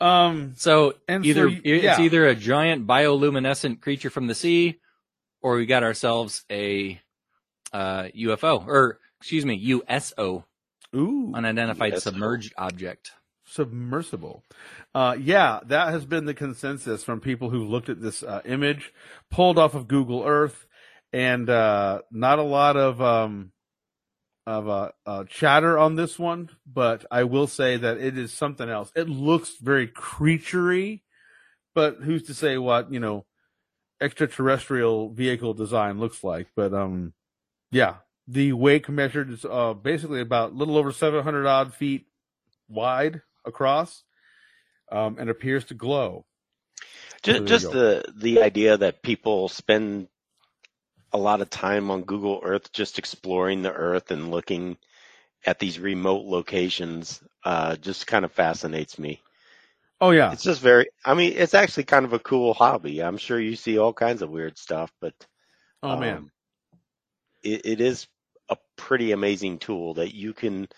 [0.00, 4.81] um, so And either so you- it's either a giant bioluminescent creature from the sea,
[5.42, 7.00] or we got ourselves a
[7.72, 10.44] uh, UFO, or excuse me, USO,
[10.94, 12.11] ooh, unidentified USO.
[12.11, 13.12] submerged object.
[13.44, 14.42] Submersible.
[14.94, 18.92] Uh, yeah, that has been the consensus from people who've looked at this uh, image
[19.30, 20.66] pulled off of Google Earth,
[21.12, 23.52] and uh, not a lot of um,
[24.46, 26.50] of uh, uh, chatter on this one.
[26.66, 28.90] But I will say that it is something else.
[28.96, 31.02] It looks very creaturey,
[31.74, 33.26] but who's to say what you know
[34.00, 36.48] extraterrestrial vehicle design looks like?
[36.57, 37.14] But um,
[37.70, 42.07] yeah, The wake measured is uh, basically about a little over 700 odd feet
[42.68, 44.04] wide across,
[44.90, 46.24] um, and appears to glow.
[47.22, 50.09] Just, you just the the idea that people spend
[51.12, 54.76] a lot of time on Google Earth just exploring the Earth and looking
[55.46, 59.22] at these remote locations uh, just kind of fascinates me.
[60.00, 60.87] Oh yeah, It's just very.
[61.04, 63.02] I mean, it's actually kind of a cool hobby.
[63.02, 65.14] I'm sure you see all kinds of weird stuff, but
[65.83, 66.30] oh man, um,
[67.42, 68.07] it, it is
[68.48, 70.68] a pretty amazing tool that you can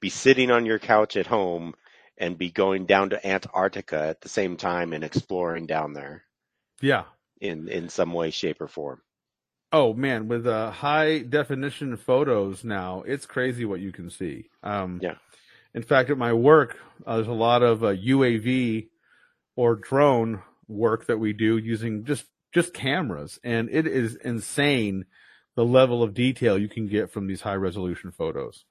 [0.00, 1.74] be sitting on your couch at home
[2.20, 6.22] and be going down to Antarctica at the same time and exploring down there
[6.80, 7.04] yeah.
[7.40, 9.00] in in some way, shape, or form.
[9.72, 14.50] Oh man, with uh, high definition photos now, it's crazy what you can see.
[14.62, 15.14] Um, Yeah.
[15.72, 18.88] In fact, at my work, uh, there's a lot of uh, UAV
[19.54, 25.06] or drone work that we do using just just cameras, and it is insane
[25.56, 28.64] the level of detail you can get from these high resolution photos.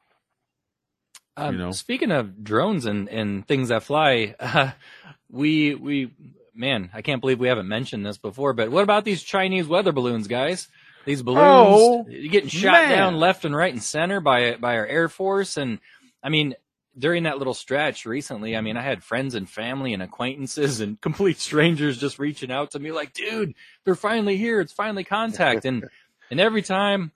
[1.37, 1.71] Um, you know?
[1.71, 4.71] Speaking of drones and, and things that fly, uh,
[5.29, 6.11] we we
[6.53, 8.53] man, I can't believe we haven't mentioned this before.
[8.53, 10.67] But what about these Chinese weather balloons, guys?
[11.05, 12.89] These balloons Oh, getting shot man.
[12.97, 15.79] down left and right and center by by our air force, and
[16.23, 16.55] I mean.
[16.97, 20.99] During that little stretch recently, I mean, I had friends and family and acquaintances and
[21.01, 23.53] complete strangers just reaching out to me like, dude,
[23.85, 24.59] they're finally here.
[24.59, 25.63] It's finally contact.
[25.63, 25.85] And,
[26.29, 27.13] and every time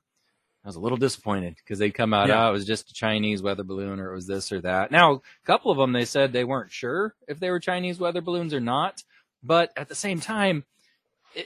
[0.63, 2.45] I was a little disappointed because they'd come out, Yeah.
[2.45, 4.91] oh, it was just a Chinese weather balloon or it was this or that.
[4.91, 8.21] Now, a couple of them, they said they weren't sure if they were Chinese weather
[8.21, 9.03] balloons or not.
[9.43, 10.63] But at the same time,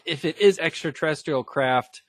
[0.05, 2.03] if it is extraterrestrial craft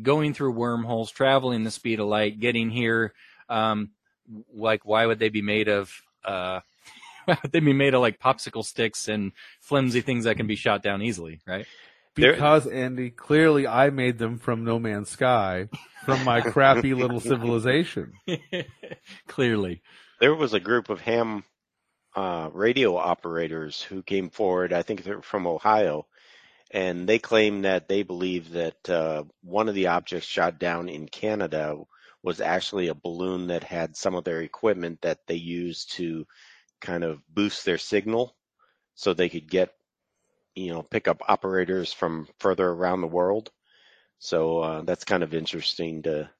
[0.00, 3.12] going through wormholes, traveling the speed of light, getting here,
[3.50, 3.90] um,
[4.54, 5.92] like why would they be made of,
[6.24, 6.60] uh,
[7.28, 11.02] would be made of like popsicle sticks and flimsy things that can be shot down
[11.02, 11.66] easily, right?
[12.16, 15.68] There- Because Andy, clearly I made them from No Man's Sky,
[16.04, 18.12] from my crappy little civilization.
[19.28, 19.82] Clearly.
[20.20, 21.44] There was a group of ham
[22.14, 24.72] uh, radio operators who came forward.
[24.72, 26.06] I think they're from Ohio,
[26.70, 31.08] and they claim that they believe that uh, one of the objects shot down in
[31.08, 31.76] Canada
[32.22, 36.26] was actually a balloon that had some of their equipment that they used to
[36.80, 38.36] kind of boost their signal,
[38.94, 39.72] so they could get,
[40.54, 43.50] you know, pick up operators from further around the world.
[44.18, 46.30] So uh, that's kind of interesting to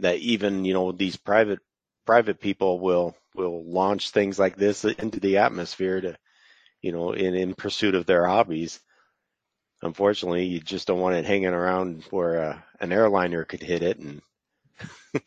[0.00, 1.60] that even you know these private
[2.06, 6.16] private people will will launch things like this into the atmosphere to
[6.82, 8.80] you know in in pursuit of their hobbies
[9.82, 13.98] unfortunately you just don't want it hanging around where uh, an airliner could hit it
[13.98, 14.22] and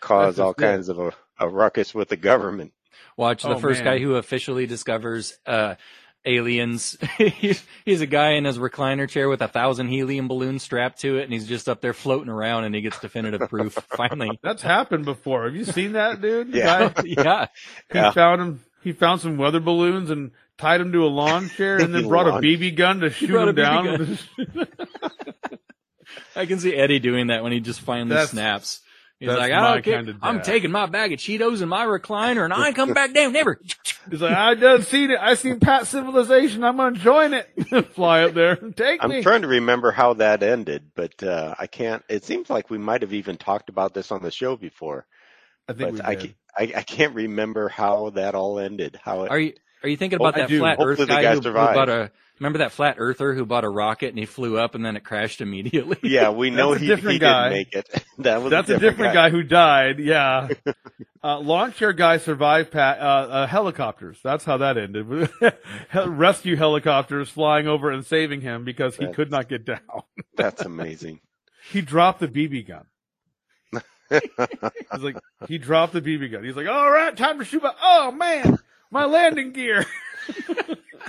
[0.00, 2.72] cause all just kinds of a, a ruckus with the government
[3.16, 3.84] Watch the Oh, first man.
[3.84, 5.74] guy who officially discovers uh,
[6.24, 6.96] aliens.
[7.18, 11.18] he's, he's a guy in his recliner chair with a thousand helium balloons strapped to
[11.18, 13.74] it, and he's just up there floating around, and he gets definitive proof.
[13.96, 15.44] Finally, That's happened before.
[15.44, 16.54] Have you seen that, dude?
[16.54, 16.88] Yeah.
[16.94, 17.46] guy- yeah,
[17.92, 18.10] He Yeah.
[18.12, 18.64] found him.
[18.82, 22.26] He found some weather balloons and tied him to a lawn chair, and then brought
[22.26, 24.18] a BB gun to shoot him down.
[26.34, 28.80] I can see Eddie doing that when he just finally That's- snaps.
[29.22, 30.14] He's that's like, I don't care.
[30.20, 33.32] I'm taking my bag of Cheetos and my recliner, and I ain't coming back down
[33.32, 33.60] never.
[34.10, 35.18] He's like, I done seen it.
[35.20, 36.64] I seen Pat Civilization.
[36.64, 37.48] I'm gonna join it.
[37.94, 38.56] Fly up there.
[38.56, 39.22] Take i'm me.
[39.22, 43.02] trying to remember how that ended but uh, i can't it seems like we might
[43.02, 45.06] have even talked about this on the show before
[45.68, 46.22] I think but we I, did.
[46.28, 46.34] ca-
[46.74, 49.54] I i can't remember how that all ended how it Are you
[49.84, 50.58] are you thinking Oh, about I that do.
[50.58, 51.74] flat Hopefully Earth the guy, guy who, who survived.
[51.74, 52.10] bought a?
[52.42, 55.04] Remember that flat earther who bought a rocket and he flew up and then it
[55.04, 55.96] crashed immediately?
[56.02, 57.50] Yeah, we know a he, different he guy.
[57.50, 58.04] didn't make it.
[58.18, 59.30] That was That's a different guy.
[59.30, 60.00] who died.
[60.00, 60.48] Yeah.
[61.24, 64.18] Uh, launch chair guy survived uh, uh, helicopters.
[64.24, 65.30] That's how that ended.
[65.94, 69.78] Rescue helicopters flying over and saving him because he That's- could not get down.
[70.36, 71.20] That's amazing.
[71.70, 72.86] He dropped the BB gun.
[74.10, 76.42] He's like, he dropped the BB gun.
[76.42, 77.62] He's like, all right, time to shoot.
[77.62, 78.58] My, oh man,
[78.90, 79.86] my landing gear.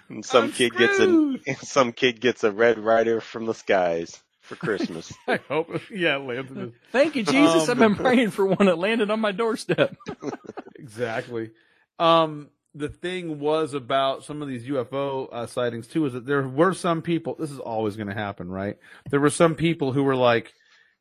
[0.10, 4.21] And some I'm kid gets a some kid gets a Red Ryder from the skies
[4.41, 5.13] for Christmas.
[5.27, 5.69] I hope.
[5.89, 6.73] Yeah, landed it.
[6.91, 7.63] Thank you, Jesus.
[7.63, 9.95] Um, I've been praying for one that landed on my doorstep.
[10.75, 11.51] Exactly.
[11.99, 16.47] Um, the thing was about some of these UFO uh, sightings too is that there
[16.47, 17.36] were some people.
[17.39, 18.77] This is always going to happen, right?
[19.10, 20.53] There were some people who were like,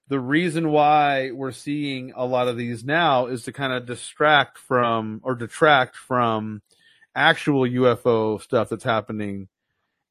[0.09, 4.59] the reason why we're seeing a lot of these now is to kind of distract
[4.59, 6.61] from or detract from
[7.15, 9.49] actual UFO stuff that's happening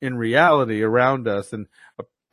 [0.02, 1.54] in reality around us.
[1.54, 1.68] And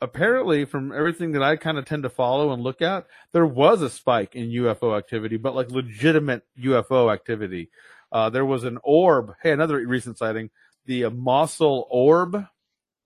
[0.00, 3.82] apparently, from everything that I kind of tend to follow and look at, there was
[3.82, 7.70] a spike in UFO activity, but like legitimate UFO activity.
[8.10, 9.34] Uh, there was an orb.
[9.42, 10.50] Hey, another recent sighting,
[10.86, 12.34] the uh, Mosul orb.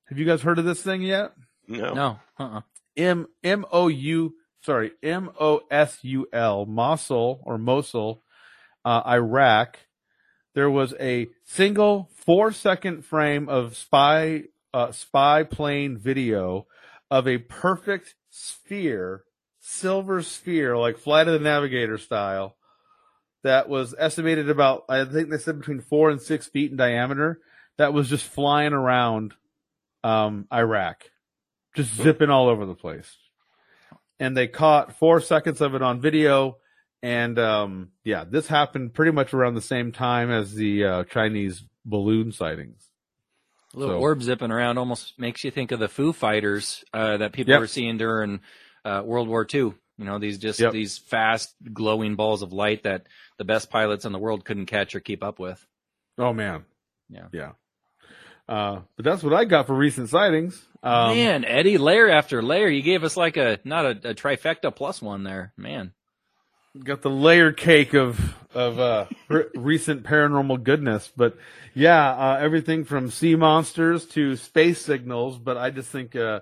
[0.08, 1.32] Have you guys heard of this thing yet?
[1.66, 1.94] No.
[1.94, 2.60] No, uh-uh.
[2.96, 8.22] M M O U sorry, M O S U L, Mosul or Mosul,
[8.84, 9.78] uh, Iraq.
[10.54, 16.66] There was a single four second frame of spy uh, spy plane video
[17.10, 19.24] of a perfect sphere,
[19.60, 22.56] silver sphere, like Flight of the Navigator style,
[23.42, 27.40] that was estimated about I think they said between four and six feet in diameter.
[27.78, 29.34] That was just flying around
[30.04, 31.10] um, Iraq,
[31.74, 33.16] just zipping all over the place.
[34.20, 36.58] And they caught four seconds of it on video.
[37.02, 41.64] And um, yeah, this happened pretty much around the same time as the uh, Chinese
[41.84, 42.86] balloon sightings.
[43.74, 47.16] A little So- orb zipping around almost makes you think of the Foo Fighters uh,
[47.16, 47.60] that people Yep.
[47.60, 48.40] were seeing during
[48.84, 49.72] uh, World War II.
[49.98, 50.72] You know, these just Yep.
[50.72, 53.06] these fast glowing balls of light that
[53.38, 55.64] the best pilots in the world couldn't catch or keep up with.
[56.18, 56.64] Oh man,
[57.10, 57.26] Yeah.
[57.32, 57.52] yeah.
[58.48, 60.60] Uh, but that's what I got for recent sightings.
[60.82, 64.74] Um, Man, Eddie, layer after layer, you gave us like a not a, a trifecta
[64.74, 65.52] plus one there.
[65.56, 65.92] Man,
[66.78, 71.10] got the layer cake of of uh, re- recent paranormal goodness.
[71.16, 71.36] But
[71.74, 75.38] yeah, uh, everything from sea monsters to space signals.
[75.38, 76.40] But I just think uh,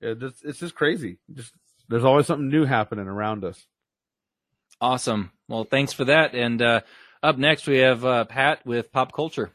[0.00, 1.18] it just, it's just crazy.
[1.32, 1.52] Just
[1.88, 3.66] there's always something new happening around us.
[4.80, 5.30] awesome.
[5.48, 6.34] Well, thanks for that.
[6.34, 6.80] And uh,
[7.22, 9.52] up next, we have uh, Pat with pop culture.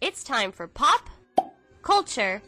[0.00, 1.08] It's time for pop,
[1.82, 2.42] culture,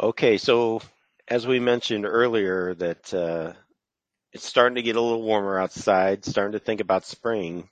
[0.00, 0.80] Okay, so
[1.28, 3.52] as we mentioned earlier, that uh,
[4.32, 7.68] it's starting to get a little warmer outside, starting to think about spring.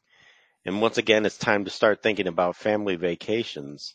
[0.64, 3.94] And once again, it's time to start thinking about family vacations.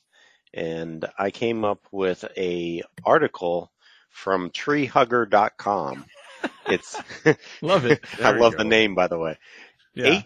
[0.54, 3.72] And I came up with a article
[4.10, 6.06] from treehugger.com.
[6.68, 7.02] It's
[7.62, 8.04] Love it.
[8.22, 8.58] I love go.
[8.58, 9.38] the name by the way.
[9.94, 10.08] Yeah.
[10.08, 10.24] Eight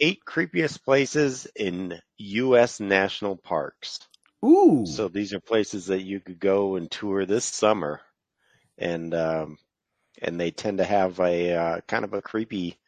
[0.00, 4.00] eight creepiest places in US national parks.
[4.44, 4.84] Ooh.
[4.86, 8.00] So these are places that you could go and tour this summer,
[8.78, 9.58] and um,
[10.20, 12.78] and they tend to have a uh, kind of a creepy,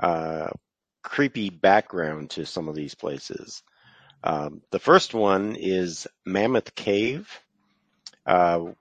[0.00, 0.50] uh,
[1.02, 3.62] creepy background to some of these places.
[4.22, 7.28] Um, the first one is Mammoth Cave.
[8.26, 8.72] Uh,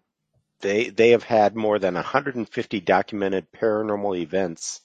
[0.62, 4.82] they they have had more than 150 documented paranormal events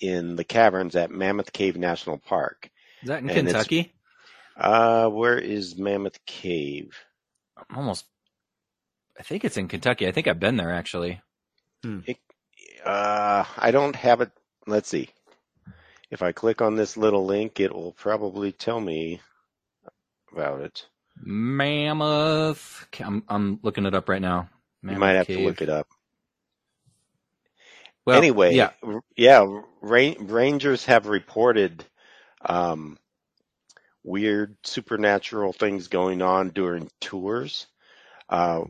[0.00, 2.68] in the caverns at Mammoth Cave National Park.
[3.02, 3.92] Is that in And Kentucky?
[4.56, 6.96] Uh, where is Mammoth Cave?
[7.56, 8.04] I'm almost.
[9.18, 10.06] I think it's in Kentucky.
[10.06, 11.20] I think I've been there actually.
[12.84, 14.30] Uh, I don't have it.
[14.66, 15.10] Let's see.
[16.10, 19.20] If I click on this little link, it will probably tell me
[20.30, 20.86] about it.
[21.16, 22.86] Mammoth.
[23.00, 24.48] I'm I'm looking it up right now.
[24.82, 25.88] you might have to look it up.
[28.04, 28.70] Well, anyway, yeah.
[29.16, 29.46] yeah,
[29.80, 31.84] ra- rangers have reported
[32.44, 32.98] um,
[34.04, 37.66] weird supernatural things going on during tours.
[38.28, 38.64] Uh,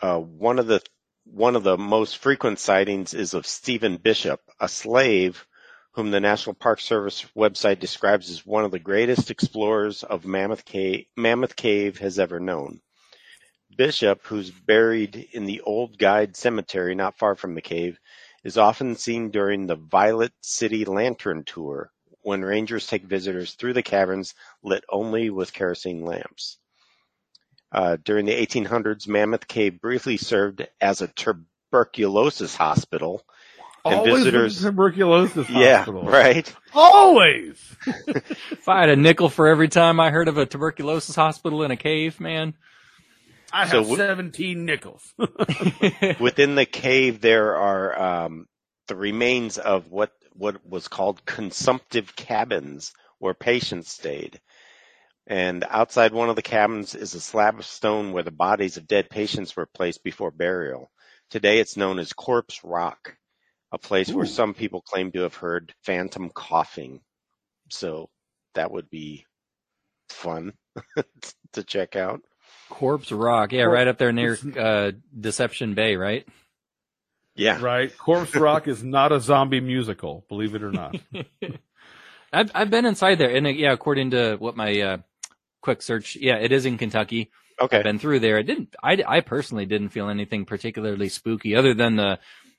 [0.00, 0.80] uh, one of the
[1.24, 5.46] one of the most frequent sightings is of Stephen Bishop, a slave
[5.92, 10.64] whom the National Park Service website describes as one of the greatest explorers of Mammoth
[10.64, 12.80] Cave, Mammoth Cave has ever known.
[13.76, 17.98] Bishop, who's buried in the old guide cemetery not far from the cave,
[18.44, 21.90] is often seen during the Violet City Lantern Tour
[22.24, 26.58] when rangers take visitors through the caverns lit only with kerosene lamps.
[27.70, 33.22] Uh, during the 1800s, Mammoth Cave briefly served as a tuberculosis hospital.
[33.84, 36.04] and Always with visitors- the tuberculosis Yeah, hospital.
[36.04, 36.54] right.
[36.72, 37.58] Always.
[38.52, 41.70] If I had a nickel for every time I heard of a tuberculosis hospital in
[41.70, 42.54] a cave, man.
[43.52, 45.12] I So have w- 17 nickels.
[46.20, 48.46] Within the cave, there are um,
[48.88, 54.40] the remains of what what was called consumptive cabins, where patients stayed.
[55.26, 58.86] And outside one of the cabins is a slab of stone where the bodies of
[58.86, 60.90] dead patients were placed before burial.
[61.30, 63.16] Today, it's known as Corpse Rock,
[63.72, 67.00] a place where some people claim to have heard phantom coughing.
[67.70, 68.10] So
[68.54, 69.24] that would be
[70.10, 70.52] fun
[71.52, 72.20] to check out.
[72.68, 76.26] Corpse Rock, yeah, Cor- right up there near uh, Deception Bay, right?
[77.36, 77.60] Yeah.
[77.60, 77.96] right.
[77.96, 80.96] Corpse Rock is not a zombie musical, believe it or not.
[82.32, 84.96] I've I've been inside there, and uh, yeah, according to what my uh,
[85.60, 87.30] quick search, yeah, it is in Kentucky.
[87.60, 87.78] Okay.
[87.78, 88.38] I've been through there.
[88.38, 88.74] I didn't.
[88.82, 92.18] I I personally didn't feel anything particularly spooky, other than the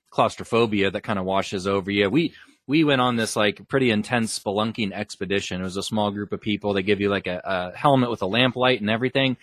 [0.10, 2.10] claustrophobia that kind of washes over you.
[2.10, 2.34] We
[2.68, 5.60] we went on this like pretty intense spelunking expedition.
[5.60, 6.74] It was a small group of people.
[6.74, 9.36] They give you like a, a helmet with a lamplight and everything.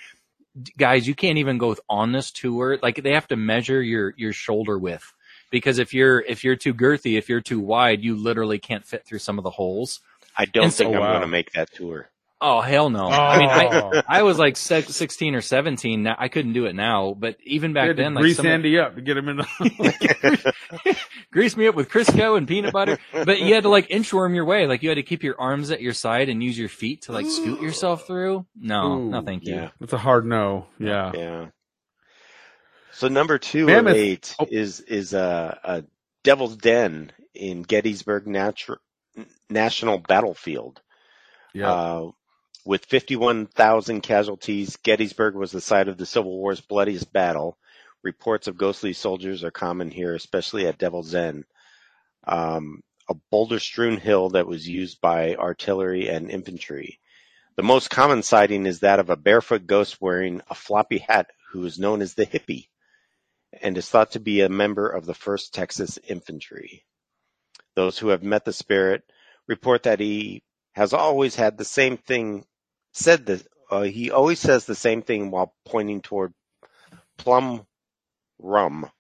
[0.61, 2.79] D- Guys, you can't even go on this tour.
[2.83, 5.13] Like they have to measure your your shoulder width
[5.53, 9.07] because if you're if you're too girthy, if you're too wide, you literally can't fit
[9.07, 10.01] through some of the holes.
[10.37, 11.09] I don't And so- think I'm wow.
[11.11, 12.09] going to uh, make that tour.
[12.45, 13.07] Oh hell no!
[13.07, 14.03] I mean, I, Oh.
[14.09, 16.03] I was like 16 or 17.
[16.03, 18.37] Now I couldn't do it now, but even You back had to then, like grease
[18.39, 19.37] some Andy up to get him in.
[19.37, 20.53] The-
[21.31, 22.99] grease me up with Crisco and peanut butter.
[23.13, 24.67] But you had to like inchworm your way.
[24.67, 27.13] Like you had to keep your arms at your side and use your feet to
[27.13, 28.45] like scoot yourself through.
[28.59, 29.55] No, Ooh, no, thank you.
[29.55, 29.69] Yeah.
[29.79, 30.67] That's a hard no.
[30.81, 31.13] Yeah.
[31.15, 31.47] Yeah.
[32.93, 34.47] So number two Mammoth- of eight oh.
[34.51, 35.85] is is a, a
[36.23, 38.79] Devil's Den in Gettysburg Natu-
[39.49, 40.81] National Battlefield.
[41.55, 41.73] Yeah.
[41.73, 42.11] Uh,
[42.65, 47.59] with 51,000 casualties, Gettysburg was the site of the Civil War's bloodiest battle.
[48.03, 51.45] Reports of ghostly soldiers are common here, especially at Devil's Den.
[52.25, 57.01] Um, a boulder-strewn hill that was used by artillery and infantry.
[57.57, 61.65] The most common sighting is that of a barefoot ghost wearing a floppy hat who
[61.65, 62.69] is known as the hippie
[63.61, 66.85] and is thought to be a member of the 1st Texas Infantry.
[67.75, 69.03] Those who have met the spirit
[69.47, 70.43] report that he
[70.75, 72.45] has always had the same thing
[72.93, 76.33] said that uh, he always says the same thing while pointing toward
[77.19, 77.67] Plum
[78.39, 78.91] Run.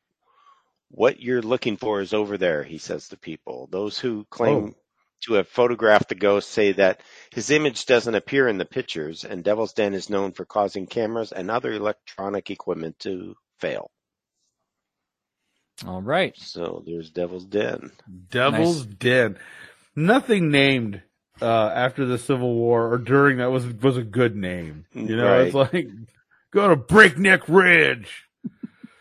[0.90, 3.68] What you're looking for is over there, he says to people.
[3.70, 4.74] Those who claim
[5.22, 7.00] to have photographed the ghost say that
[7.30, 11.32] his image doesn't appear in the pictures, and Devil's Den is known for causing cameras
[11.32, 13.90] and other electronic equipment to fail.
[15.86, 16.36] All right.
[16.38, 17.90] So there's Devil's Den.
[18.30, 19.36] Devil's Den.
[19.96, 21.02] Nothing named
[21.40, 24.86] uh, after the Civil War or during that was was a good name.
[24.92, 25.88] You know, it's like
[26.52, 28.28] go to Breakneck Ridge,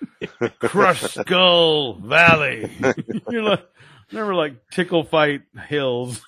[0.60, 2.72] Crush Skull Valley.
[3.30, 3.66] You're like
[4.12, 6.22] remember like Tickle Fight Hills.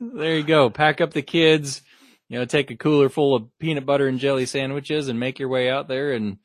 [0.00, 0.70] There you go.
[0.70, 1.82] Pack up the kids.
[2.28, 5.48] You know, take a cooler full of peanut butter and jelly sandwiches and make your
[5.50, 6.38] way out there and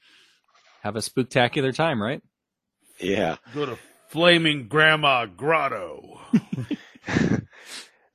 [0.82, 2.21] have a spectacular time, right?
[2.99, 3.38] yeah.
[3.53, 3.78] go to
[4.09, 6.19] Flaming Grandma Grotto.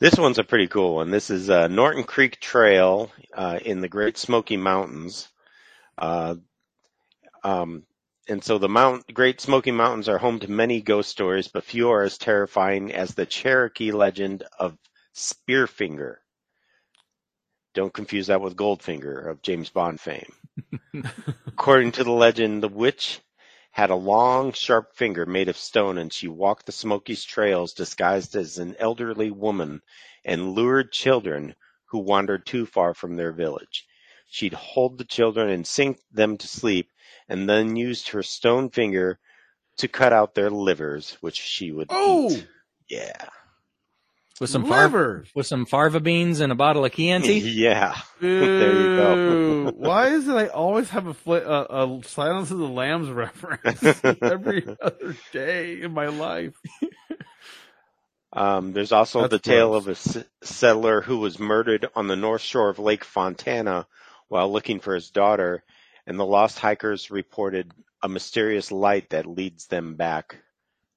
[0.03, 1.13] This one's a pretty cool one.
[1.13, 5.29] This is uh, Norton Creek Trail uh, in the Great Smoky Mountains.
[5.97, 6.35] Uh,
[7.45, 7.85] um,
[8.29, 11.91] and so the Mount, Great Smoky Mountains are home to many ghost stories, but few
[11.91, 14.77] are as terrifying as the Cherokee legend of
[15.15, 16.17] Spearfinger.
[17.75, 20.33] Don't confuse that with Goldfinger of James Bond fame.
[21.47, 23.21] According to the legend, the witch
[23.71, 28.37] had a long, sharp finger made of stone, and she walked the Smokies trails disguised
[28.37, 29.81] as an elderly woman
[30.25, 31.55] and lured children
[31.87, 33.87] who wandered too far from their village.
[34.29, 36.91] She'd hold the children and sink them to sleep,
[37.29, 39.19] and then used her stone finger
[39.79, 42.47] to cut out their livers, which she would Oh, eat.
[42.89, 43.29] Yeah.
[44.41, 47.39] With some farva, with some farva beans and a bottle of Chianti.
[47.45, 47.97] Yeah.
[48.21, 49.73] There you go.
[49.77, 53.83] Why is it I always have a, fl- a, a Silence of the Lambs reference
[54.23, 56.55] every other day in my life?
[58.33, 60.07] Um, there's also That's the tale gross.
[60.07, 63.87] of a s- settler who was murdered on the north shore of Lake Fontana
[64.29, 65.63] while looking for his daughter,
[66.07, 67.71] and the lost hikers reported
[68.03, 70.37] a mysterious light that leads them back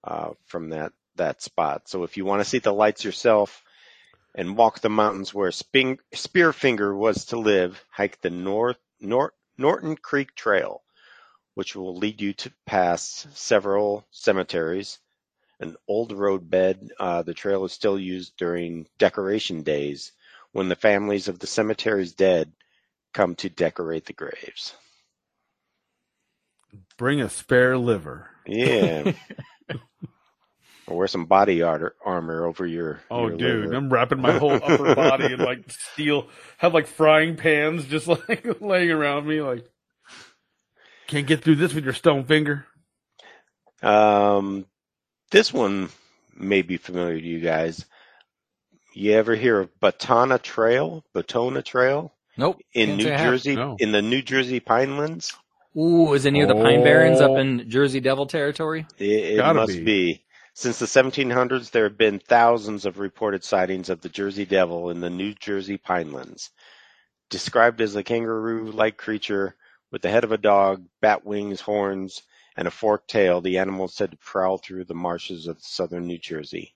[0.05, 1.87] uh, from that that spot.
[1.87, 3.63] So if you want to see the lights yourself
[4.33, 9.95] and walk the mountains where Sping- Spearfinger was to live, hike the North Nor- Norton
[9.95, 10.83] Creek Trail,
[11.53, 14.99] which will lead you to past several cemeteries
[15.59, 16.91] an old roadbed.
[16.99, 20.11] Uh, the trail is still used during decoration days
[20.51, 22.51] when the families of the cemetery's dead
[23.13, 24.75] come to decorate the graves.
[26.97, 28.29] Bring a spare liver.
[28.45, 29.13] Yeah.
[30.87, 33.01] or wear some body ar- armor over your.
[33.09, 33.75] Oh, your dude, liver.
[33.75, 36.27] I'm wrapping my whole upper body in like steel.
[36.57, 39.41] Have like frying pans just like laying around me.
[39.41, 39.65] Like,
[41.07, 42.65] can't get through this with your stone finger.
[43.81, 44.65] Um,
[45.31, 45.89] this one
[46.35, 47.85] may be familiar to you guys.
[48.93, 51.03] You ever hear of Batona Trail?
[51.13, 52.57] Batona Trail Nope.
[52.73, 53.31] in Can't New say I have.
[53.33, 53.75] Jersey, No.
[53.79, 55.33] in the New Jersey Pinelands?
[55.77, 57.35] Ooh, is it near the Pine Barrens up Oh.
[57.37, 58.87] in Jersey Devil territory?
[58.97, 59.83] It, it must be.
[59.83, 60.24] be.
[60.57, 65.01] Since the 1700s, there have been thousands of reported sightings of the Jersey Devil in
[65.01, 66.49] the New Jersey Pinelands.
[67.29, 69.57] Described as a kangaroo-like creature
[69.91, 72.21] with the head of a dog, bat wings, horns,
[72.55, 76.07] and a forked tail, the animal is said to prowl through the marshes of southern
[76.07, 76.73] New Jersey.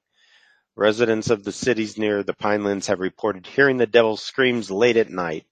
[0.76, 5.10] Residents of the cities near the Pinelands have reported hearing the devil's screams late at
[5.10, 5.46] night.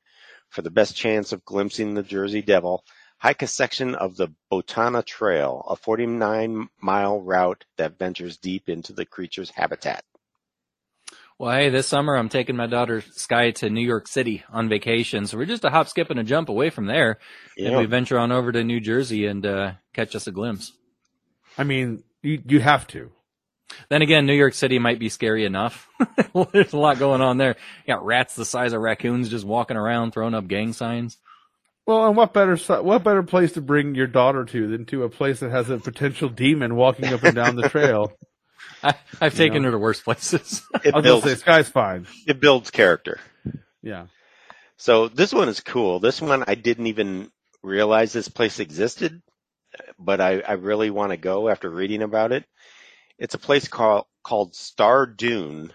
[0.49, 2.83] For the best chance of glimpsing the Jersey Devil,
[3.17, 8.93] hike a section of the Batona Trail, a 49 mile route that ventures deep into
[8.93, 10.03] the creature's habitat.
[11.39, 15.27] Well, hey, this summer I'm taking my daughter Sky to New York City on vacation,
[15.27, 17.19] so we're just a hop, skip, and a jump away from there.
[17.57, 20.73] And we venture on over to New Jersey and uh, catch us a glimpse.
[21.55, 23.11] I mean, you you have to.
[23.89, 25.87] Then again, New York City might be scary enough.
[26.53, 27.55] There's a lot going on there.
[27.85, 31.17] You got rats the size of raccoons just walking around throwing up gang signs.
[31.87, 35.09] Well, and what better what better place to bring your daughter to than to a
[35.09, 38.11] place that has a potential demon walking up and down the trail?
[38.83, 39.67] I, I've You taken know.
[39.67, 40.61] her to worse places.
[40.83, 42.05] It I was gonna builds say Sky's fine.
[42.27, 43.19] it builds character.
[43.81, 44.07] Yeah.
[44.77, 45.99] So this one is cool.
[45.99, 47.31] This one I didn't even
[47.63, 49.21] realize this place existed,
[49.97, 52.45] but I, I really want to go after reading about it.
[53.17, 55.73] It's a place called called Star Dune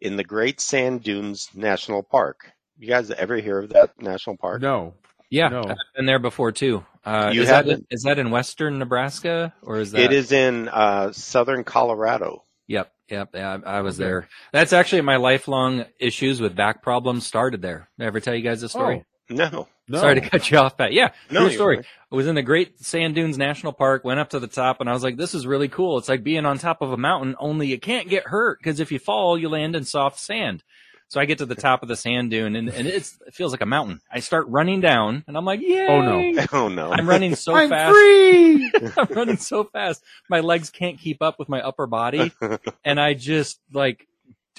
[0.00, 2.50] in the Great Sand Dunes National Park.
[2.76, 4.60] You guys ever hear of that national park?
[4.60, 4.94] No.
[5.30, 5.62] Yeah, No.
[5.68, 6.84] I've been there before too.
[7.04, 7.86] Uh, You is that haven't?
[7.90, 10.00] is that in western Nebraska or is that?
[10.00, 12.42] It is in uh, southern Colorado.
[12.66, 13.30] Yep, yep.
[13.34, 14.28] Yeah, I I was there.
[14.52, 17.88] That's actually my lifelong issues with back problems started there.
[17.98, 19.04] Did I ever tell you guys this story?
[19.28, 19.98] No, No.
[19.98, 20.92] Sorry to cut you off, Pat.
[20.92, 21.76] Yeah, No, true story.
[21.76, 21.84] fine.
[22.12, 24.88] I was in the Great Sand Dunes National Park, went up to the top, and
[24.88, 25.98] I was like, "This is really cool.
[25.98, 28.92] It's like being on top of a mountain, only you can't get hurt because if
[28.92, 30.62] you fall, you land in soft sand."
[31.08, 33.52] So I get to the top of the sand dune, and, and it's, it feels
[33.52, 34.00] like a mountain.
[34.10, 36.46] I start running down, and I'm like, "Yay!" Oh, no.
[36.52, 36.90] oh no.
[36.92, 37.92] I'm running so I'm fast.
[37.92, 38.72] free.
[38.96, 40.02] I'm running so fast.
[40.28, 42.32] My legs can't keep up with my upper body.
[42.84, 44.06] And I just like,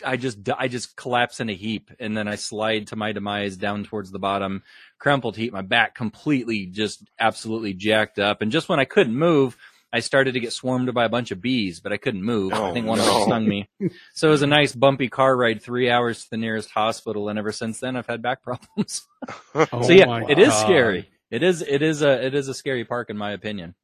[0.04, 1.92] I just, I just collapse in a heap.
[2.00, 4.64] And then I slide to my demise down towards the bottom,
[4.98, 8.42] crumpled heap, my back completely just absolutely jacked up.
[8.42, 9.58] And just when I couldn't move,
[9.96, 12.64] I started to get swarmed by a bunch of bees, but I couldn't move.
[12.64, 13.70] I Oh, think one of them stung me.
[14.14, 17.30] So it was a nice bumpy car ride, three hours to the nearest hospital.
[17.30, 19.08] And ever since then, I've had back problems.
[19.28, 20.58] Oh so yeah, my it is God.
[20.58, 21.10] scary.
[21.32, 23.76] It is it is a it is a scary park in my opinion.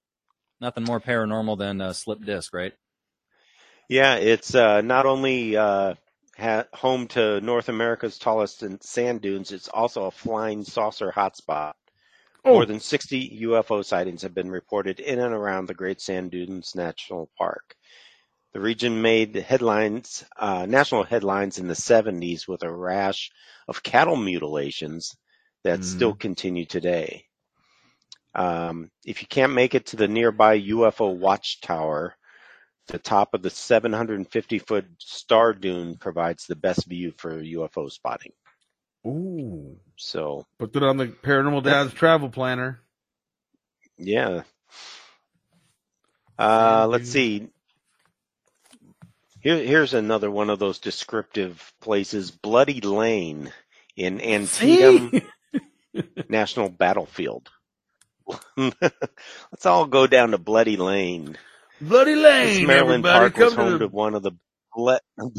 [0.61, 2.73] Nothing more paranormal than a slip disc, right?
[3.89, 5.95] Yeah, it's uh, not only uh,
[6.37, 11.73] ha- home to North America's tallest sand dunes, it's also a flying saucer hotspot.
[12.45, 16.31] Oh, More than 60 UFO sightings have been reported in and around the Great Sand
[16.31, 17.75] Dunes National Park.
[18.53, 23.31] The region made headlines, uh, national headlines in the 70s with a rash
[23.67, 25.15] of cattle mutilations
[25.63, 25.83] that Mhm.
[25.83, 27.25] still continue today.
[28.35, 32.15] Um, if you can't make it to the nearby UFO watchtower,
[32.87, 38.33] the top of the 750 foot star dune provides the best view for UFO spotting.
[39.05, 39.77] Ooh.
[39.97, 42.79] So, Put it on the Paranormal Dad's travel planner.
[43.97, 44.43] yeah.
[46.39, 47.49] Uh, let's see.
[49.41, 53.51] Here, here's another one of those descriptive places, Bloody Lane
[53.95, 55.11] in Antietam
[56.29, 57.49] National Battlefield.
[58.57, 61.37] Let's all go down to Bloody Lane.
[61.81, 63.19] Bloody This Lane, Maryland everybody.
[63.19, 64.31] Park was home to to one of the
[64.75, 64.99] ble-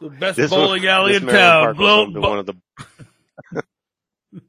[0.00, 1.76] the best this bowling alley in town.
[1.76, 2.54] Blow, bo- one of the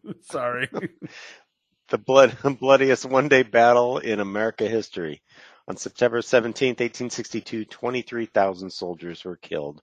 [0.22, 0.70] Sorry.
[1.89, 5.22] the blood, bloodiest one-day battle in America history.
[5.68, 9.82] On September 17, 1862, 23,000 soldiers were killed,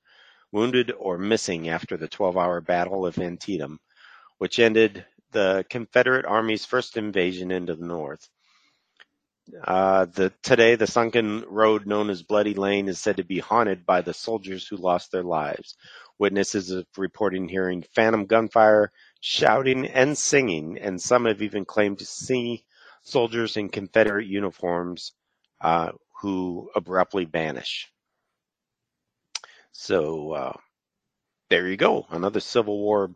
[0.52, 3.78] wounded, or missing after the 12-hour Battle of Antietam,
[4.38, 8.28] which ended the Confederate Army's first invasion into the North.
[9.64, 13.86] Uh, the, today, the sunken road known as Bloody Lane is said to be haunted
[13.86, 15.76] by the soldiers who lost their lives.
[16.18, 22.06] Witnesses have reported hearing phantom gunfire, shouting and singing, and some have even claimed to
[22.06, 22.64] see
[23.02, 25.12] soldiers in Confederate uniforms
[25.60, 25.92] uh,
[26.22, 27.90] who abruptly vanish.
[29.72, 30.52] So uh,
[31.50, 33.10] there you go, another Civil War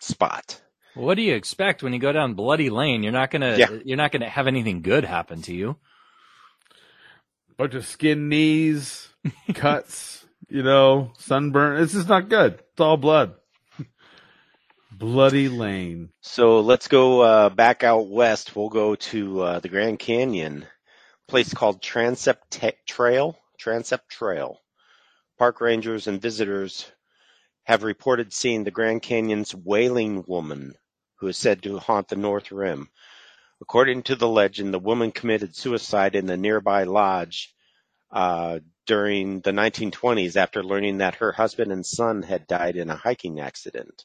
[0.00, 0.60] spot.
[0.94, 3.02] What do you expect when you go down Bloody Lane?
[3.02, 3.70] You're not gonna Yeah.
[3.84, 5.76] you're not gonna have anything good happen to you.
[7.56, 9.08] Bunch of skin knees,
[9.54, 11.82] cuts, you know, sunburn.
[11.82, 12.54] It's just not good.
[12.72, 13.34] It's all blood.
[14.92, 16.10] Bloody Lane.
[16.20, 18.54] So let's go uh, back out west.
[18.54, 20.66] We'll go to uh, the Grand Canyon,
[21.28, 23.38] place called Transept Ta- Trail.
[23.58, 24.58] Transept Trail.
[25.38, 26.90] Park rangers and visitors
[27.64, 30.74] have reported seeing the Grand Canyon's Wailing Woman,
[31.22, 32.88] who is said to haunt the North Rim.
[33.60, 37.54] According to the legend, the woman committed suicide in the nearby lodge
[38.10, 42.96] uh, during the 1920s after learning that her husband and son had died in a
[42.96, 44.04] hiking accident.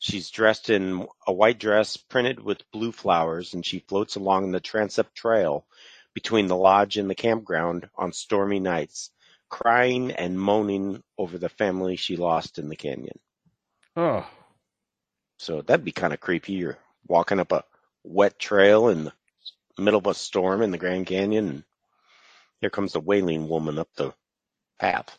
[0.00, 4.60] She's dressed in a white dress printed with blue flowers, and she floats along the
[4.60, 5.64] Transept Trail
[6.12, 9.10] between the lodge and the campground on stormy nights,
[9.48, 13.18] crying and moaning over the family she lost in the canyon.
[13.96, 14.26] Oh,
[15.42, 16.52] So that'd be kind of creepy.
[16.52, 16.78] You're
[17.08, 17.64] walking up a
[18.04, 19.10] wet trail in
[19.76, 21.64] the middle of a storm in the Grand Canyon, and
[22.60, 24.14] here comes the wailing woman up the
[24.78, 25.18] path.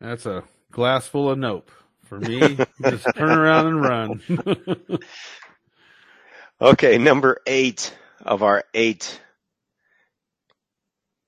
[0.00, 1.72] that's a glass full of nope.
[2.04, 4.22] For me, just turn around and run.
[6.60, 7.92] Okay, number eight.
[8.20, 9.20] of our eight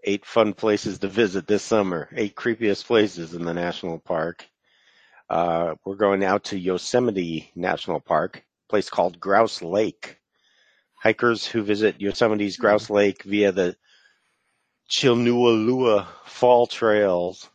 [0.05, 2.09] eight fun places to visit this summer.
[2.14, 4.47] Eight creepiest places in the national park.
[5.29, 10.18] Uh, we're going out to Yosemite National Park, a place called Grouse Lake.
[11.03, 13.77] Hikers who visit Yosemite's Grouse Lake via the
[14.91, 17.49] Chilnualna Fall Trails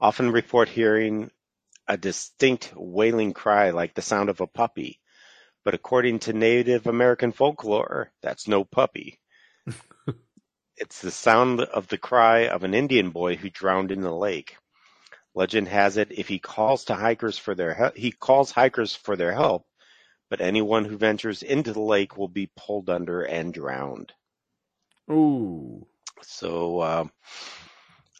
[0.00, 1.30] often report hearing
[1.86, 5.00] a distinct wailing cry like the sound of a puppy.
[5.64, 9.20] But according to Native American folklore, that's no puppy.
[10.76, 14.56] it's the sound of the cry of an Indian boy who drowned in the lake.
[15.34, 19.16] Legend has it if he calls to hikers for their help, he calls hikers for
[19.16, 19.64] their help,
[20.28, 24.12] but anyone who ventures into the lake will be pulled under and drowned.
[25.10, 25.86] Ooh.
[26.22, 27.04] So uh,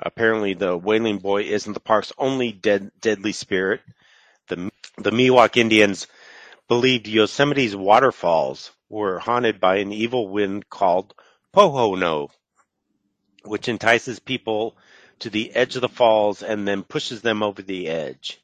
[0.01, 3.81] apparently, the Wailing Boy isn't the park's only dead, deadly spirit.
[4.49, 6.07] The the Miwok Indians
[6.69, 11.15] believed Yosemite's waterfalls were haunted by an evil wind called
[11.55, 12.31] Pohono,
[13.45, 14.77] which entices people
[15.21, 18.41] to the edge of the falls and then pushes them over the edge.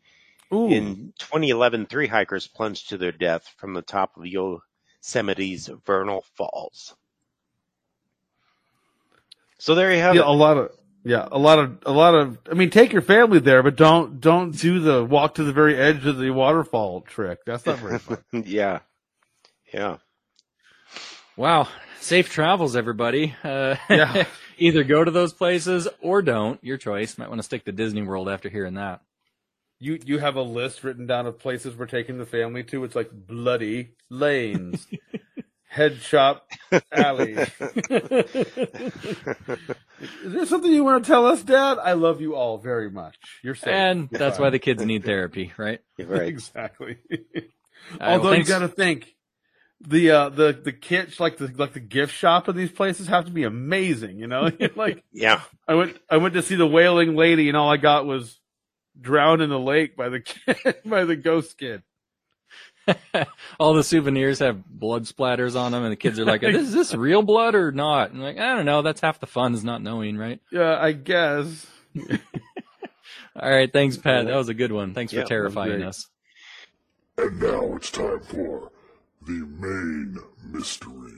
[0.53, 0.68] Ooh.
[0.70, 6.95] In 2011, three hikers plunged to their death from the top of Yosemite's Vernal Falls.
[9.59, 10.27] So there you have yeah, it.
[10.27, 10.70] a lot of
[11.03, 12.39] yeah, a lot of a lot of.
[12.51, 15.77] I mean, take your family there, but don't don't do the walk to the very
[15.77, 17.45] edge of the waterfall trick.
[17.47, 18.18] That's not very fun.
[18.33, 18.81] yeah,
[19.72, 19.99] yeah.
[21.37, 21.68] Wow.
[22.01, 23.35] Safe travels, everybody.
[23.43, 24.24] Uh, Yeah.
[24.59, 26.63] either go to those places or don't.
[26.63, 27.19] Your choice.
[27.19, 29.01] Might want to stick to Disney World after hearing that.
[29.79, 32.85] You you have a list written down of places we're taking the family to.
[32.85, 34.87] It's like bloody lanes,
[35.67, 36.47] head shop
[36.93, 37.33] alley.
[39.99, 41.79] Is there something you want to tell us, Dad?
[41.79, 43.17] I love you all very much.
[43.43, 43.69] You're safe.
[43.73, 44.47] And You're that's fine.
[44.47, 45.81] why the kids need therapy, right?
[45.99, 46.23] Right.
[46.29, 46.97] exactly.
[48.01, 49.15] Although well, you thanks- got to think
[49.81, 53.27] the uh the the kits like the like the gift shop of these places have
[53.27, 54.18] to be amazing.
[54.18, 57.70] You know, like Yeah, I went I went to see the wailing lady and all
[57.70, 58.41] I got was
[58.99, 61.83] drowned in the lake by the kid, by the ghost kid.
[63.59, 66.95] all the souvenirs have blood splatters on them, and the kids are like, "Is this
[66.95, 68.83] real blood or not?" And like, I don't know.
[68.83, 70.41] That's half the fun is not knowing, right?
[70.53, 71.66] Yeah, I guess.
[71.99, 74.27] All right, thanks, Pat.
[74.27, 74.95] That was a good one.
[74.95, 76.07] Thanks Yeah, for terrifying us.
[77.18, 78.70] And now it's time for
[79.27, 80.16] the main
[80.53, 81.12] mystery.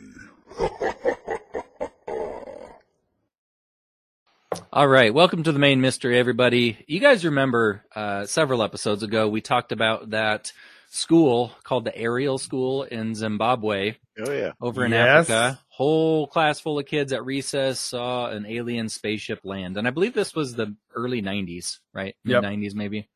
[4.72, 6.78] All right, welcome to the main mystery, everybody.
[6.86, 10.52] You guys remember uh, several episodes ago we talked about that
[10.88, 14.52] school called the Ariel School in Zimbabwe oh yeah.
[14.60, 15.28] over in Yes.
[15.28, 15.60] Africa.
[15.68, 20.14] Whole class full of kids at recess saw an alien spaceship land, and I believe
[20.14, 22.16] this was the early '90s, right?
[22.24, 22.42] Yep.
[22.42, 23.06] Mid '90s, maybe.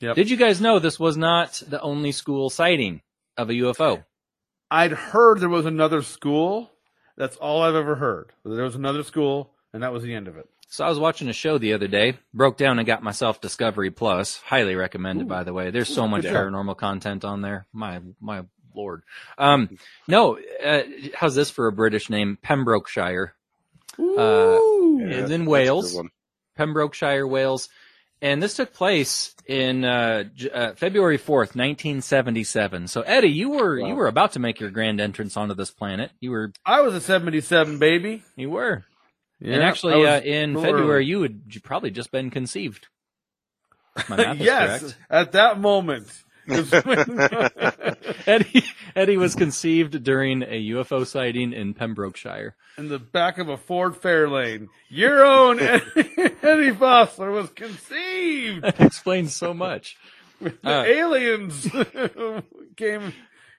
[0.00, 0.16] Yep.
[0.16, 3.00] Did you guys know this was not the only school sighting
[3.36, 4.04] of a UFO?
[4.74, 6.70] I'd heard there was another school.
[7.16, 8.32] That's all I've ever heard.
[8.44, 10.48] There was another school, and that was the end of it.
[10.68, 13.92] So I was watching a show the other day, broke down and got myself Discovery
[13.92, 14.38] Plus.
[14.38, 15.70] Highly recommended, by the way.
[15.70, 17.66] There's so much good paranormal content on there.
[17.72, 18.42] My my
[18.74, 19.02] lord.
[19.38, 20.82] Um, no, uh,
[21.14, 22.36] how's this for a British name?
[22.42, 23.34] Pembrokeshire.
[23.96, 24.98] Uh, Ooh.
[25.02, 25.94] It's Yeah, in that's Wales.
[25.94, 26.10] one.
[26.56, 27.68] Pembrokeshire, Wales.
[28.24, 32.88] And this took place in uh, J- uh, February 4th, 1977.
[32.88, 36.10] So Eddie, you were you were about to make your grand entrance onto this planet.
[36.20, 38.22] You were I was a '77 baby.
[38.34, 38.86] you were.
[39.40, 42.88] Yeah, and actually uh, in February you had probably just been conceived.
[44.08, 44.98] My math is yes, correct.
[45.10, 46.10] at that moment.
[48.26, 48.64] Eddie
[48.96, 52.54] Eddie was conceived during a UFO sighting in Pembrokeshire.
[52.78, 58.62] in the back of a Ford Fairlane, your own Eddie, Eddie Fossler was conceived.
[58.62, 59.96] That explains so much.
[60.40, 61.68] The Uh, aliens
[62.76, 63.12] came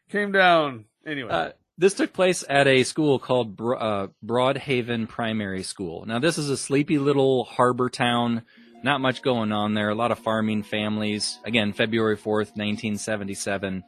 [0.09, 0.86] came down.
[1.05, 6.05] Anyway, Uh, this took place at a school called Bro- uh, Broadhaven Primary School.
[6.05, 8.43] Now, this is a sleepy little harbor town.
[8.84, 9.89] Not much going on there.
[9.89, 11.39] A lot of farming families.
[11.43, 13.84] Again, February 4th, 1977.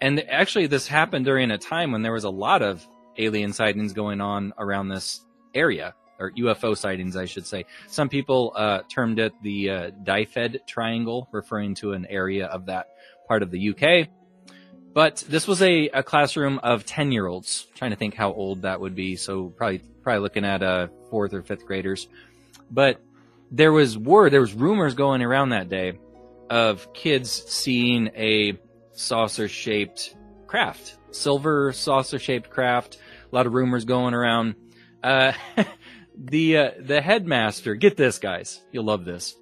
[0.00, 2.86] And actually, this happened during a time when there was a lot of
[3.16, 5.24] alien sightings going on around this
[5.54, 7.64] area, or UFO sightings, I should say.
[7.88, 12.88] Some people uh, termed it the uh, Dyfed Triangle, referring to an area of that
[13.28, 14.08] part of the UK.
[14.92, 17.66] But this was a, a classroom of 10 year olds.
[17.74, 19.16] Trying to think how old that would be.
[19.16, 22.08] So probably, probably looking at, uh, fourth or fifth graders.
[22.70, 23.00] But
[23.52, 25.98] there was word, there was rumors going around that day
[26.50, 28.58] of kids seeing a
[28.92, 32.98] saucer shaped craft, silver saucer shaped craft.
[33.30, 34.54] A lot of rumors going around.
[35.02, 35.32] Uh,
[36.18, 38.62] the, uh, the headmaster, get this guys.
[38.72, 39.36] You'll love this.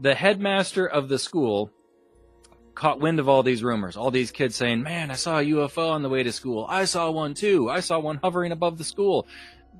[0.00, 1.72] The headmaster of the school
[2.74, 5.90] caught wind of all these rumors, all these kids saying, "Man, I saw a UFO
[5.90, 6.64] on the way to school.
[6.68, 7.68] I saw one too.
[7.68, 9.26] I saw one hovering above the school."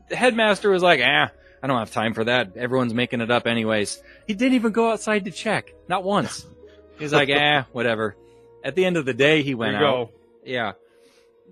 [0.09, 1.31] The headmaster was like, "Ah,
[1.63, 2.57] I don't have time for that.
[2.57, 6.47] Everyone's making it up anyways." He didn't even go outside to check, not once.
[6.99, 8.17] He's like, "Ah, whatever."
[8.65, 9.81] At the end of the day, he went you out.
[9.81, 10.11] go.
[10.45, 10.73] Yeah.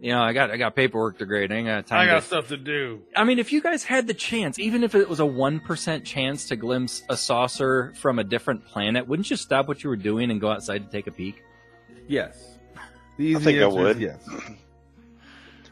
[0.01, 1.51] You know, I got I got paperwork to grade.
[1.51, 2.01] I ain't got time.
[2.01, 3.03] I got to, stuff to do.
[3.15, 6.05] I mean, if you guys had the chance, even if it was a one percent
[6.05, 9.97] chance to glimpse a saucer from a different planet, wouldn't you stop what you were
[9.97, 11.43] doing and go outside to take a peek?
[12.09, 12.59] Yes.
[13.17, 14.01] The easy think I answer is would.
[14.01, 14.29] Yes.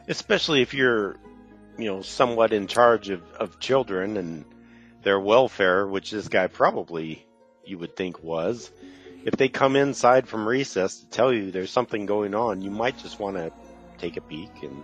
[0.09, 1.17] especially if you're
[1.79, 4.45] you know somewhat in charge of, of children and
[5.03, 7.27] their welfare which this guy probably
[7.65, 8.71] you would think was
[9.25, 12.97] if they come inside from recess to tell you there's something going on you might
[12.99, 13.51] just want to
[13.99, 14.83] take a peek and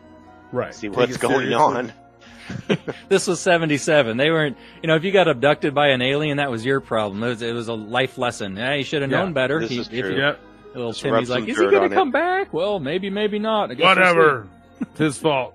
[0.53, 0.75] Right.
[0.75, 1.55] see Take what's going seriously.
[1.55, 1.93] on
[3.09, 4.17] This was seventy seven.
[4.17, 7.23] They weren't, you know, if you got abducted by an alien, that was your problem.
[7.23, 8.57] It was, it was a life lesson.
[8.57, 9.61] Yeah, you should have Yeah, known better.
[9.61, 10.11] this He- is if true.
[10.11, 10.41] you- Yep.
[10.75, 12.53] little Just Timmy's like, is he gonna on it." come back?
[12.53, 13.71] Well, maybe, maybe not.
[13.71, 13.85] I guess.
[13.85, 14.49] Whatever.
[14.81, 15.55] it's his fault.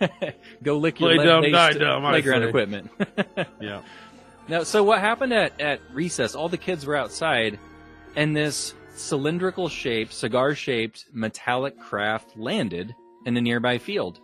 [0.62, 2.48] Go lick your Play dumb, die dumb, I playground say.
[2.48, 2.90] equipment.
[3.60, 3.82] Yeah.
[4.48, 6.34] Now, so what happened at, at recess?
[6.34, 7.58] All the kids were outside,
[8.16, 12.94] and this cylindrical shaped, cigar shaped metallic craft landed
[13.26, 14.20] in a nearby field.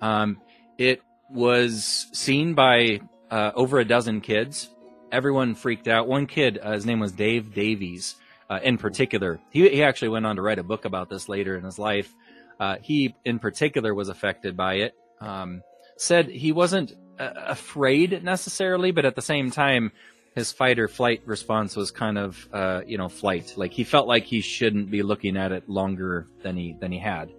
[0.00, 0.40] Um,
[0.78, 3.00] it was seen by
[3.30, 4.70] uh, over a dozen kids.
[5.12, 6.08] Everyone freaked out.
[6.08, 8.14] One kid, uh, his name was Dave Davies,
[8.48, 9.40] uh, in particular.
[9.50, 12.14] He, he actually went on to write a book about this later in his life.
[12.60, 14.94] Uh, he, in particular, was affected by it.
[15.20, 15.62] Um,
[15.96, 19.92] said he wasn't uh, afraid necessarily, but at the same time,
[20.34, 23.54] his fight or flight response was kind of, uh, you know, flight.
[23.56, 26.98] Like he felt like he shouldn't be looking at it longer than he than he
[26.98, 27.32] had.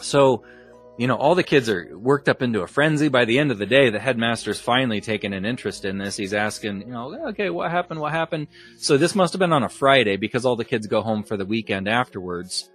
[0.00, 0.44] So,
[0.98, 3.08] you know, all the kids are worked up into a frenzy.
[3.08, 6.16] By the end of the day, the headmaster's finally taken an interest in this.
[6.16, 8.00] He's asking, you know, okay, what happened?
[8.00, 8.48] What happened?
[8.78, 11.36] So this must have been on a Friday because all the kids go home for
[11.36, 12.68] the weekend afterwards.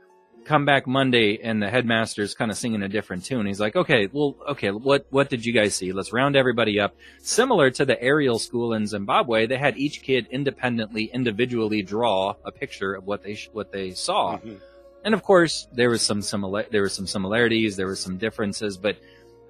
[0.46, 3.46] Come back Monday and the headmaster's kind of singing a different tune.
[3.46, 5.94] He's like, okay, well, okay, what, what did you guys see?
[5.94, 6.96] Let's round everybody up.
[7.20, 12.52] Similar to the Ariel school in Zimbabwe, they had each kid independently, individually draw a
[12.52, 14.38] picture of what they, sh- what they saw.
[14.38, 14.60] Mhm.
[15.06, 18.78] And of course, there was some similar, there was some similarities, there were some differences,
[18.78, 18.98] but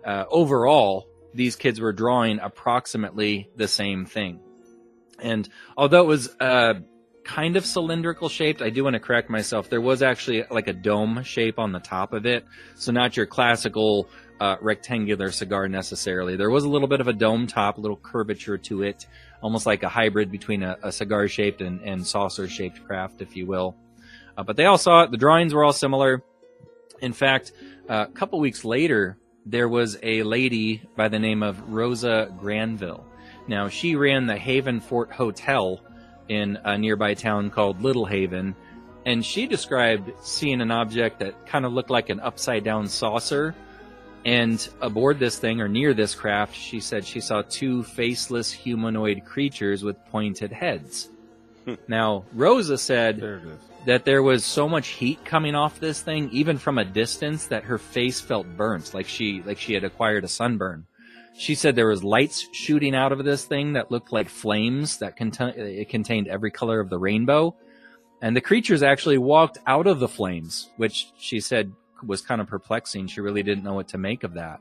[0.06, 4.40] uh, overall, these kids were drawing approximately the same thing.
[5.20, 6.76] And although it was uh,
[7.24, 9.70] kind of cylindrical shaped, I do want to correct myself.
[9.70, 12.46] There was actually like a dome shape on the top of it,
[12.76, 14.10] so not your classical
[14.40, 16.36] uh, rectangular cigar necessarily.
[16.36, 19.08] There was a little bit of a dome top, a little curvature to it,
[19.42, 23.36] almost like a hybrid between a, a cigar shaped and, and saucer shaped craft, if
[23.36, 23.76] you will.
[24.38, 25.12] Uh, but they all saw it.
[25.12, 26.24] The drawings were all similar.
[27.02, 27.52] In fact,
[27.90, 33.06] uh, a couple weeks later, there was a lady by the name of Rosa Granville.
[33.48, 35.82] Now, she ran the Haven Fort Hotel
[36.30, 38.56] in a nearby town called Little Haven,
[39.06, 43.54] and she described seeing an object that kind of looked like an upside down saucer.
[44.26, 49.26] And aboard this thing, or near this craft, she said she saw two faceless humanoid
[49.26, 51.10] creatures with pointed heads.
[51.66, 51.76] Hmm.
[51.88, 53.42] now, Rosa said There
[53.86, 57.66] that there was so much heat coming off this thing, even from a distance, that
[57.66, 60.86] her face felt burnt, like she like she had acquired a sunburn.
[61.36, 65.16] She said there was lights shooting out of this thing that looked like flames that
[65.16, 67.56] contain it contained every color of the rainbow,
[68.22, 71.74] and the creatures actually walked out of the flames, which she said
[72.06, 73.08] was kind of perplexing.
[73.08, 74.60] She really didn't know what to make of that.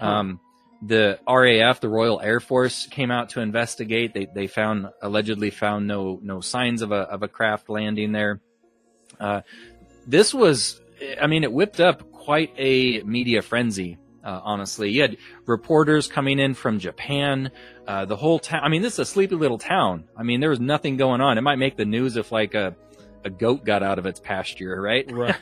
[0.00, 0.40] Um,
[0.82, 4.14] the RAF, the Royal Air Force, came out to investigate.
[4.14, 8.40] They they found allegedly found no no signs of a of a craft landing there.
[9.18, 9.40] Uh,
[10.06, 10.80] this was,
[11.20, 13.98] I mean, it whipped up quite a media frenzy.
[14.28, 15.16] Uh, honestly, you had
[15.46, 17.50] reporters coming in from Japan.
[17.86, 18.60] Uh, the whole town.
[18.62, 20.04] I mean, this is a sleepy little town.
[20.14, 21.38] I mean, there was nothing going on.
[21.38, 22.76] It might make the news if like a
[23.24, 25.10] a goat got out of its pasture, right?
[25.10, 25.34] Right.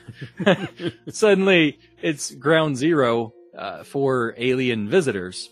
[1.08, 5.50] suddenly it's ground zero uh, for alien visitors.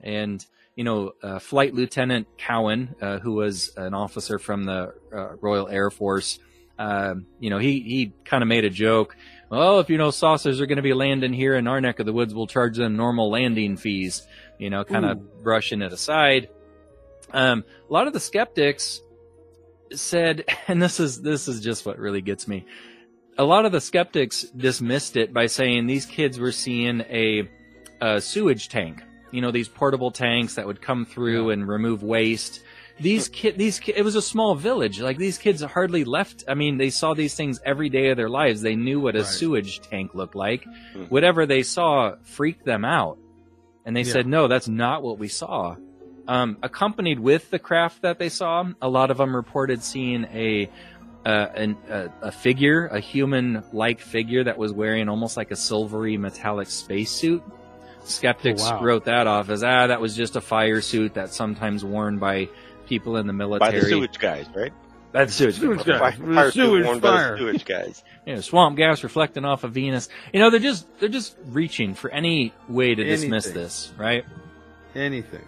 [0.00, 5.34] And, you know, uh, Flight Lieutenant Cowan, uh, who was an officer from the uh,
[5.40, 6.38] Royal Air Force,
[6.78, 9.16] uh, you know, he, he kind of made a joke.
[9.48, 12.06] Well, if you know saucers are going to be landing here in our neck of
[12.06, 14.26] the woods, we'll charge them normal landing fees,
[14.58, 16.48] you know, kind of brushing it aside.
[17.32, 19.00] Um, a lot of the skeptics
[19.92, 22.66] said, and this is, this is just what really gets me
[23.38, 27.48] a lot of the skeptics dismissed it by saying these kids were seeing a,
[28.00, 29.02] a sewage tank.
[29.30, 32.62] You know, these portable tanks that would come through and remove waste.
[32.98, 35.00] These kid, these ki- it was a small village.
[35.00, 36.44] Like these kids hardly left.
[36.48, 38.62] I mean, they saw these things every day of their lives.
[38.62, 39.26] They knew what a Right.
[39.26, 40.64] sewage tank looked like.
[40.94, 41.02] Hmm.
[41.10, 43.18] Whatever they saw freaked them out,
[43.84, 44.12] and they Yeah.
[44.12, 45.76] said, "No, that's not what we saw."
[46.26, 50.68] Um, accompanied with the craft that they saw, a lot of them reported seeing a
[51.24, 56.16] uh, an, a, a figure, a human-like figure that was wearing almost like a silvery
[56.16, 57.42] metallic spacesuit.
[58.04, 58.82] Skeptics Oh, wow.
[58.84, 62.48] wrote that off as ah, that was just a fire suit that's sometimes worn by
[62.86, 63.72] people in the military.
[63.72, 64.72] By the sewage guys, right?
[65.12, 65.54] That's sewage.
[65.58, 66.14] Sewage guys.
[66.16, 67.38] fire suit Sewage worn by the fire.
[67.38, 68.04] sewage guys.
[68.26, 70.08] you know, swamp gas reflecting off of Venus.
[70.32, 74.24] You know, they're just they're just reaching for any way to dismiss this, right?
[74.94, 75.44] Anything.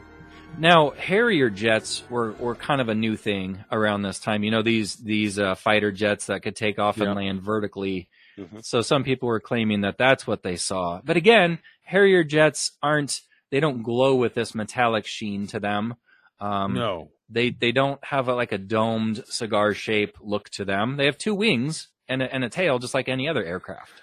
[0.58, 4.42] Now, Harrier jets were, were kind of a new thing around this time.
[4.42, 7.06] You know, these these uh, fighter jets that could take off Yeah.
[7.08, 8.08] and land vertically.
[8.38, 8.64] Mhm.
[8.64, 11.00] So some people were claiming that that's what they saw.
[11.04, 13.20] But again, Harrier jets aren't
[13.50, 15.94] they don't glow with this metallic sheen to them.
[16.40, 17.10] Um, no.
[17.28, 20.96] They they don't have a, like a domed cigar shape look to them.
[20.96, 24.02] They have two wings and a, and a tail, just like any other aircraft.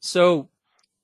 [0.00, 0.50] So,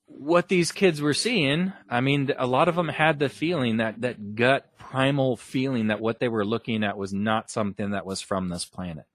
[0.05, 4.01] what these kids were seeing, I mean, a lot of them had the feeling that
[4.01, 8.21] that gut primal feeling that what they were looking at was not something that was
[8.21, 9.05] from this planet.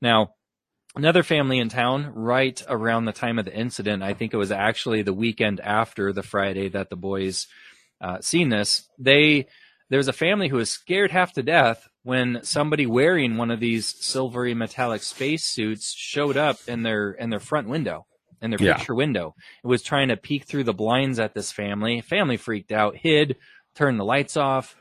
[0.00, 0.34] Now,
[0.94, 4.52] another family in town, right around the time of the incident, I think it was
[4.52, 7.46] actually the weekend after the Friday that the boys
[8.00, 8.88] uh, seen this.
[8.98, 9.46] They
[9.90, 13.60] there was a family who was scared half to death when somebody wearing one of
[13.60, 18.06] these silvery metallic space suits showed up in their in their front window
[18.42, 18.76] in their Yeah.
[18.76, 19.34] picture window.
[19.62, 22.00] It was trying to peek through the blinds at this family.
[22.02, 23.36] Family freaked out hid
[23.74, 24.76] turned the lights off.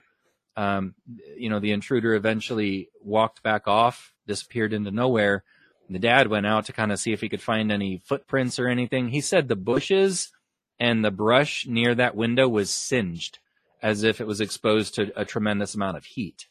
[0.56, 0.94] Um,
[1.36, 5.44] you know the intruder eventually walked back off disappeared into nowhere.
[5.90, 8.68] The dad went out to kind of see if he could find any footprints or
[8.68, 9.10] anything.
[9.10, 10.32] He said the bushes
[10.80, 13.40] and the brush near that window was singed
[13.84, 16.48] as if it was exposed to a tremendous amount of heat.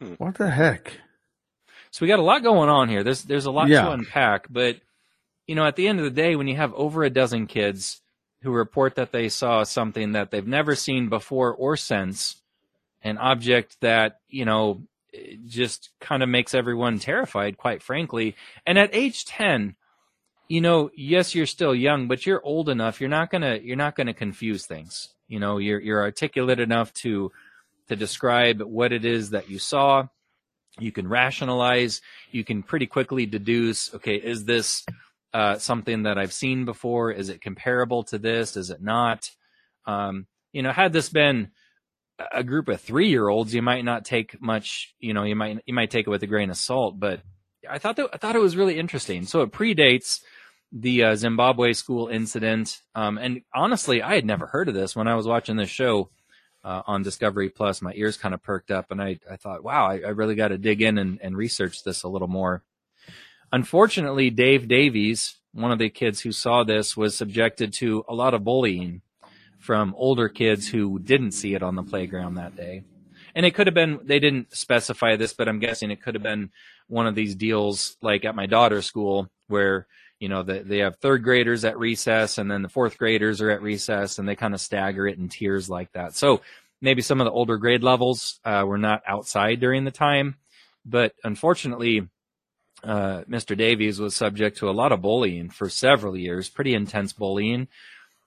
[0.00, 0.14] Hmm.
[0.14, 0.92] What the heck?
[1.90, 3.02] So we got a lot going on here.
[3.02, 4.76] There's there's a lot to unpack, but
[5.46, 8.00] you know, at the end of the day, when you have over a dozen kids
[8.42, 12.36] who report that they saw something that they've never seen before or since,
[13.02, 14.82] an object that you know
[15.46, 18.36] just kind of makes everyone terrified, quite frankly.
[18.66, 19.76] And at age ten,
[20.48, 23.00] you know, yes, you're still young, but you're old enough.
[23.00, 25.14] You're not gonna you're not gonna confuse things.
[25.28, 27.32] You know, you're you're articulate enough to
[27.88, 30.06] to describe what it is that you saw.
[30.78, 32.02] You can rationalize.
[32.30, 33.94] You can pretty quickly deduce.
[33.94, 34.84] Okay, is this
[35.32, 37.10] uh, something that I've seen before?
[37.10, 38.56] Is it comparable to this?
[38.56, 39.30] Is it not?
[39.86, 41.50] Um, you know, had this been
[42.32, 44.94] a group of three year olds, you might not take much.
[44.98, 46.98] You know, you might you might take it with a grain of salt.
[46.98, 47.20] But
[47.68, 49.24] I thought that I thought it was really interesting.
[49.24, 50.20] So it predates
[50.72, 52.80] the uh, Zimbabwe school incident.
[52.94, 56.10] Um, and honestly, I had never heard of this when I was watching this show
[56.64, 57.80] uh, on Discovery Plus.
[57.80, 60.48] My ears kind of perked up, and I, I thought, wow, I, I really got
[60.48, 62.62] to dig in and, and research this a little more.
[63.52, 68.34] Unfortunately, Dave Davies, one of the kids who saw this, was subjected to a lot
[68.34, 69.02] of bullying
[69.58, 72.82] from older kids who didn't see it on the playground that day.
[73.34, 76.22] And it could have been, they didn't specify this, but I'm guessing it could have
[76.22, 76.50] been
[76.88, 79.86] one of these deals like at my daughter's school where,
[80.18, 83.50] you know, the, they have third graders at recess and then the fourth graders are
[83.50, 86.14] at recess and they kind of stagger it in tiers like that.
[86.14, 86.40] So
[86.80, 90.36] maybe some of the older grade levels uh, were not outside during the time.
[90.84, 92.08] But unfortunately,
[92.82, 93.56] uh, Mr.
[93.56, 97.68] Davies was subject to a lot of bullying for several years, pretty intense bullying.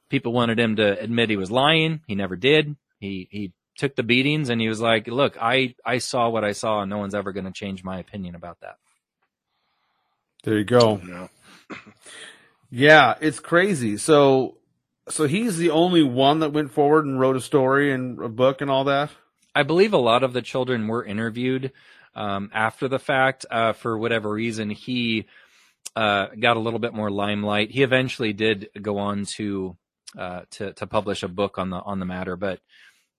[0.09, 2.01] People wanted him to admit he was lying.
[2.07, 2.75] He never did.
[2.99, 6.51] He, he took the beatings and he was like, look, I, I saw what I
[6.51, 8.77] saw and no one's ever going to change my opinion about that.
[10.43, 10.97] There you go.
[10.97, 11.29] No.
[12.71, 13.97] Yeah, it's crazy.
[13.97, 14.57] So,
[15.09, 18.61] so he's the only one that went forward and wrote a story and a book
[18.61, 19.09] and all that.
[19.55, 21.71] I believe a lot of the children were interviewed
[22.15, 23.45] um, after the fact.
[23.49, 25.25] Uh, for whatever reason, he
[25.95, 27.71] uh, got a little bit more limelight.
[27.71, 29.75] He eventually did go on to
[30.17, 32.35] uh, to to publish a book on the on the matter.
[32.35, 32.59] But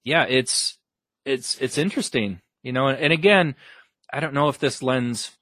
[0.04, 0.78] yeah, it's
[1.24, 2.86] it's it's interesting, you know.
[2.86, 3.56] And, and again,
[4.12, 5.32] I don't know if this lends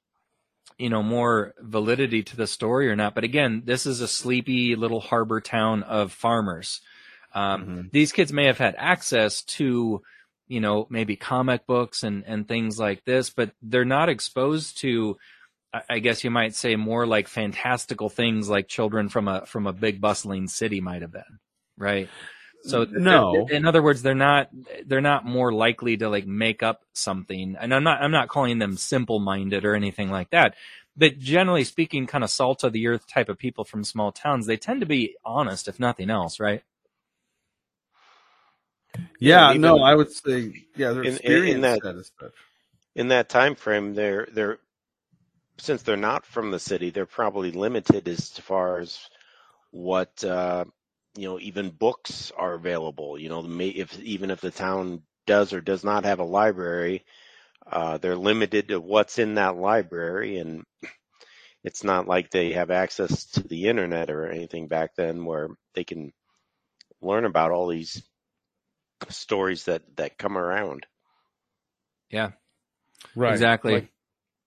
[0.79, 3.13] you know more validity to the story or not.
[3.13, 6.81] But again, this is a sleepy little harbor town of farmers.
[7.33, 7.91] Um, Mhm.
[7.91, 10.01] These kids may have had access to
[10.51, 15.15] you know, maybe comic books and, and things like this, but they're not exposed to,
[15.71, 19.67] I- I guess you might say more like fantastical things like children from a, from
[19.67, 21.37] a big bustling city might have been.
[21.77, 22.09] Right.
[22.63, 23.47] So No.
[23.49, 24.49] in other words, they're not,
[24.85, 27.55] they're not more likely to like make up something.
[27.59, 30.55] And I'm not, I'm not calling them simple minded or anything like that.
[30.97, 34.45] But generally speaking, kind of salt of the earth type of people from small towns,
[34.45, 36.61] they tend to be honest, if nothing else, right?
[39.19, 42.11] Yeah, even- no, I would say, yeah, their In- in- in experience that- said as
[42.19, 42.33] such.
[42.95, 44.59] in that time frame they're they're
[45.57, 48.99] since they're not from the city they're probably limited as far as
[49.71, 50.65] what uh
[51.17, 55.61] you know even books are available you know if even if the town does or
[55.61, 57.03] does not have a library
[57.71, 60.63] uh, they're limited to what's in that library, and
[61.63, 65.83] it's not like they have access to the internet or anything back then where they
[65.83, 66.11] can
[67.01, 68.01] learn about all these
[69.09, 70.85] stories that that come around.
[72.09, 72.31] Yeah,
[73.15, 73.45] Right.
[73.45, 73.67] exactly.
[73.67, 73.91] Like,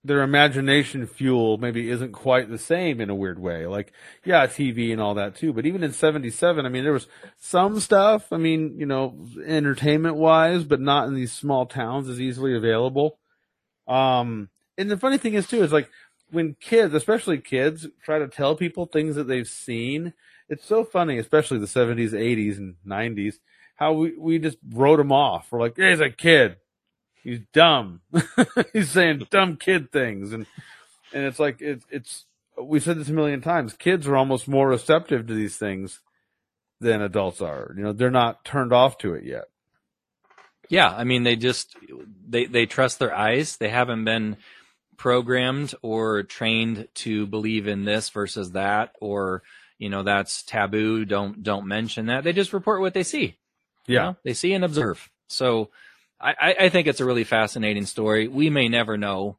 [0.03, 3.65] their imagination fuel maybe isn't quite the same in a weird way.
[3.65, 3.93] Like,
[4.25, 5.53] yeah, TV and all that too.
[5.53, 7.07] But even in 77, I mean, there was
[7.39, 12.19] some stuff, I mean, you know, entertainment wise, but not in these small towns as
[12.19, 13.17] easily available.
[13.87, 15.89] Um, and the funny thing is too, is like
[16.31, 20.13] when kids, especially kids, try to tell people things that they've seen,
[20.49, 23.35] it's so funny, especially the 70s, 80s, and 90s,
[23.75, 25.47] how we, we just wrote them off.
[25.51, 26.57] We're like, he's a kid.
[27.23, 28.01] He's dumb.
[28.73, 30.33] He's saying dumb kid things.
[30.33, 30.45] And,
[31.13, 32.25] and it's like, it, it's,
[32.61, 33.73] we said this a million times.
[33.73, 36.01] Kids are almost more receptive to these things
[36.81, 37.73] than adults are.
[37.77, 39.45] You know, they're not turned off to it yet.
[40.69, 41.75] Yeah, I mean they just
[42.27, 43.57] they they trust their eyes.
[43.57, 44.37] They haven't been
[44.97, 49.43] programmed or trained to believe in this versus that or
[49.77, 52.23] you know that's taboo, don't don't mention that.
[52.23, 53.37] They just report what they see.
[53.87, 54.03] you Yeah.
[54.03, 54.17] know?
[54.23, 55.09] They see and observe.
[55.27, 55.69] So
[56.23, 58.27] I, I- think it's a really fascinating story.
[58.27, 59.37] We may never know,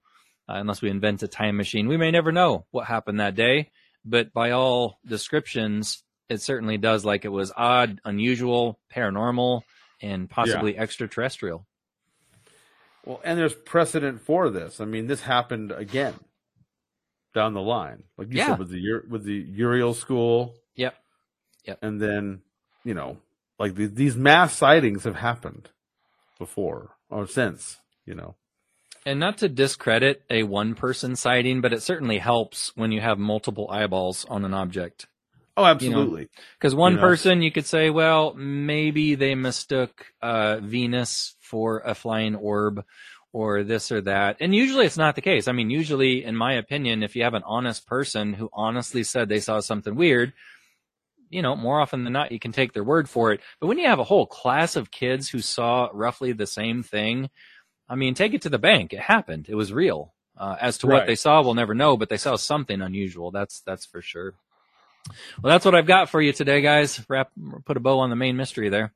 [0.49, 3.71] uh, unless we invent a time machine, we may never know what happened that day.
[4.05, 9.63] But by all descriptions, it certainly does like it was odd, unusual, paranormal,
[10.03, 11.67] and possibly extraterrestrial.
[13.07, 14.81] Well, and there's precedent for this.
[14.81, 16.15] I mean, this happened again
[17.35, 18.49] down the line, like you Yeah.
[18.49, 20.95] said with the with the Ariel school, Yep.
[21.67, 21.79] Yep.
[21.83, 22.43] and then
[22.85, 23.17] you know,
[23.59, 25.71] like the, these mass sightings have happened
[26.39, 27.79] before or since.
[28.07, 28.35] You know,
[29.07, 33.19] And not to discredit a one person sighting, but it certainly helps when you have
[33.19, 35.07] multiple eyeballs on an object.
[35.57, 36.29] oh, absolutely.
[36.59, 37.03] Because one You know.
[37.03, 42.85] person, you could say, well, maybe they mistook uh, Venus for a flying orb
[43.33, 44.37] or this or that.
[44.41, 45.49] And usually it's not the case.
[45.49, 49.29] I mean, usually, in my opinion, if you have an honest person who honestly said
[49.29, 50.33] they saw something weird,
[51.35, 53.41] you know, more often than not, you can take their word for it.
[53.61, 57.29] But when you have a whole class of kids who saw roughly the same thing,
[57.89, 58.93] I mean, take it to the bank.
[58.93, 59.47] It happened.
[59.49, 60.15] It was real.
[60.39, 63.31] Uh, as to what they saw, we'll never know, but they saw something unusual.
[63.31, 64.35] That's that's for sure.
[65.43, 67.05] Well, that's what I've got for you today, guys.
[67.09, 67.31] Wrap,
[67.65, 68.93] put a bow on the main mystery there.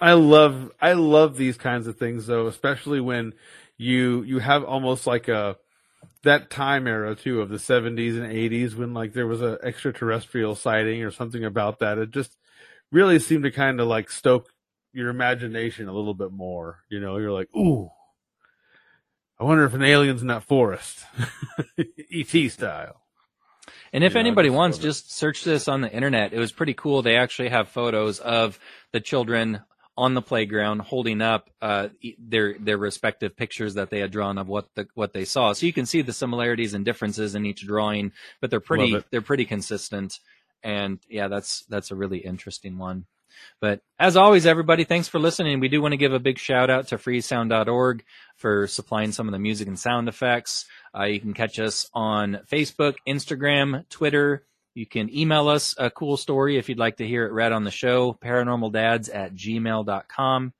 [0.00, 3.34] I love I love these kinds of things though, especially when
[3.78, 5.56] you you have almost like a
[6.24, 10.54] that time era too of the 70s and 80s when like there was a extraterrestrial
[10.54, 11.98] sighting or something about that.
[11.98, 12.36] It just
[12.90, 14.48] really seemed to kind of like stoke
[14.92, 16.80] your imagination a little bit more.
[16.88, 17.90] You know, you're like, "Ooh.
[19.38, 21.04] I wonder if an alien's in that forest."
[22.12, 23.00] ET style.
[23.92, 26.32] And if I anybody just wants, just search this on the internet.
[26.32, 27.02] It was pretty cool.
[27.02, 28.58] They actually have photos of
[28.92, 29.60] the children
[29.96, 31.88] on the playground holding up uh,
[32.18, 35.52] their their respective pictures that they had drawn of what the what they saw.
[35.52, 39.22] So you can see the similarities and differences in each drawing, but they're pretty they're
[39.22, 40.18] pretty consistent.
[40.62, 43.06] And yeah, that's that's a really interesting one.
[43.60, 45.60] But as always, everybody, thanks for listening.
[45.60, 48.04] We do want to give a big shout out to freesound.org
[48.36, 50.66] for supplying some of the music and sound effects.
[50.96, 54.44] Uh, you can catch us on Facebook, Instagram, Twitter.
[54.74, 57.62] You can email us a cool story if you'd like to hear it read on
[57.62, 60.52] the show, paranormaldads at gmail.com.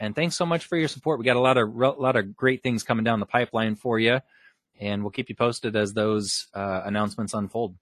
[0.00, 1.18] And thanks so much for your support.
[1.18, 3.98] We got a lot of, a lot of great things coming down the pipeline for
[3.98, 4.20] you.
[4.80, 7.76] And we'll keep you posted as those uh, announcements unfold.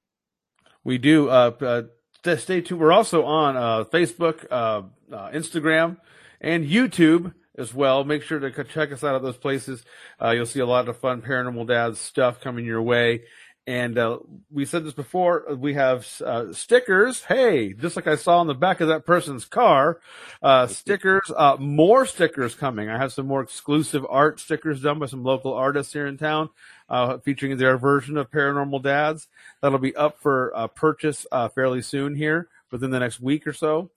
[0.83, 1.29] We do.
[1.29, 2.81] Uh, uh, stay tuned.
[2.81, 4.83] We're also on uh, Facebook, uh,
[5.15, 5.99] uh, Instagram,
[6.41, 8.03] and YouTube as well.
[8.03, 9.85] Make sure to check us out at those places.
[10.21, 13.23] You'll see a lot of fun Paranormal Dads stuff coming your way.
[13.67, 15.45] And uh, we said this before.
[15.57, 17.25] We have uh, stickers.
[17.25, 19.99] Hey, just like I saw on the back of that person's car,
[20.41, 21.33] uh, stickers.
[21.37, 22.89] Uh, more stickers coming.
[22.89, 26.51] I have some more exclusive art stickers done by some local artists here in town,
[26.89, 29.27] uh, featuring their version of Paranormal Dads.
[29.61, 33.53] That'll be up for uh, purchase uh, fairly soon here, within the next week or
[33.53, 33.91] so.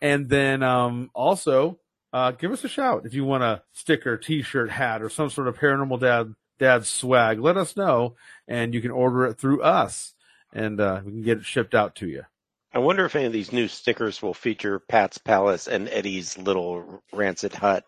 [0.00, 1.80] And then um, also,
[2.12, 5.48] uh, give us a shout if you want a sticker, T-shirt, hat, or some sort
[5.48, 7.40] of Paranormal Dad Dad swag.
[7.40, 8.16] Let us know,
[8.48, 10.14] and you can order it through us,
[10.52, 12.22] and uh, we can get it shipped out to you.
[12.72, 17.02] I wonder if any of these new stickers will feature Pat's Palace and Eddie's little
[17.12, 17.84] rancid hut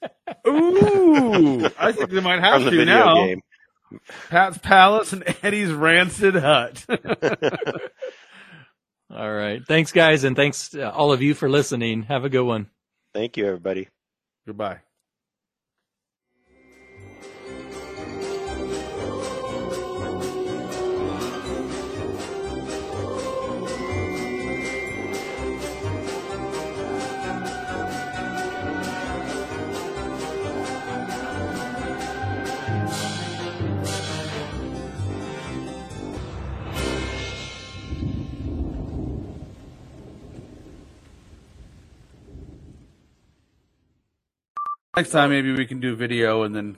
[0.46, 3.14] Ooh, I think they might have from to video now.
[3.14, 3.40] game.
[4.28, 6.84] Pat's Palace and Eddie's Rancid Hut.
[9.10, 9.64] All right.
[9.66, 10.24] Thanks, guys.
[10.24, 12.02] And thanks to all of you for listening.
[12.02, 12.68] Have a good one.
[13.14, 13.88] Thank you, everybody.
[14.46, 14.80] Goodbye.
[44.98, 46.76] Next time, maybe we can do video and then.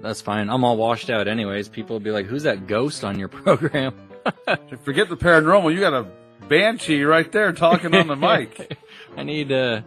[0.00, 0.48] That's fine.
[0.48, 1.68] I'm all washed out anyways.
[1.68, 3.92] People will be like, "Who's that ghost on your program?"
[4.84, 5.74] Forget the paranormal.
[5.74, 6.06] You got a
[6.48, 8.78] banshee right there talking on the mic.
[9.16, 9.84] I need a,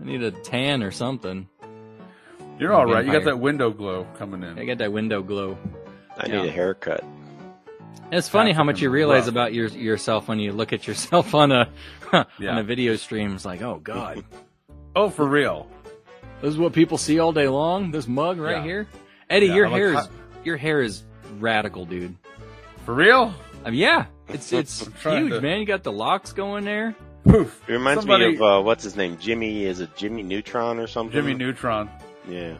[0.00, 1.48] I need a tan or something.
[2.60, 3.04] You're all right.
[3.04, 4.56] You got that window glow coming in.
[4.56, 5.58] I got that window glow.
[6.16, 6.42] I Yeah.
[6.42, 7.02] need a haircut.
[8.12, 9.28] It's funny how much you realize rough.
[9.30, 11.68] about your yourself when you look at yourself on a
[12.12, 12.26] on
[12.58, 13.34] a video stream.
[13.34, 14.22] It's like, oh god,
[14.94, 15.66] Oh, for real.
[16.42, 17.90] This is what people see all day long.
[17.90, 18.62] This mug right Yeah.
[18.64, 18.86] here,
[19.30, 20.08] Eddie, Yeah, your I like hair how- is
[20.44, 21.02] your hair is
[21.38, 22.14] radical, dude.
[22.84, 23.32] For real?
[23.64, 25.60] I mean, yeah, it's it's huge, to- man.
[25.60, 26.94] You got the locks going there.
[27.24, 27.62] Poof.
[27.68, 29.16] It reminds Somebody- me of uh, what's his name?
[29.20, 31.12] Jimmy is it Jimmy Neutron or something?
[31.12, 31.88] Jimmy Neutron.
[32.28, 32.54] Yeah.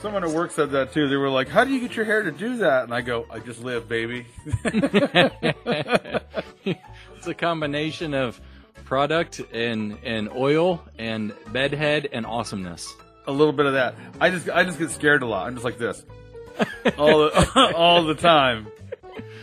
[0.00, 1.08] Someone at work said that too.
[1.08, 3.26] They were like, "How do you get your hair to do that?" And I go,
[3.32, 4.26] "I just live, baby."
[6.64, 8.40] it's a combination of
[8.84, 12.94] product and and oil and bedhead and awesomeness.
[13.28, 13.94] A little bit of that.
[14.20, 15.46] I just, I just get scared a lot.
[15.46, 16.02] I'm just like this
[16.96, 18.66] all the, all the time,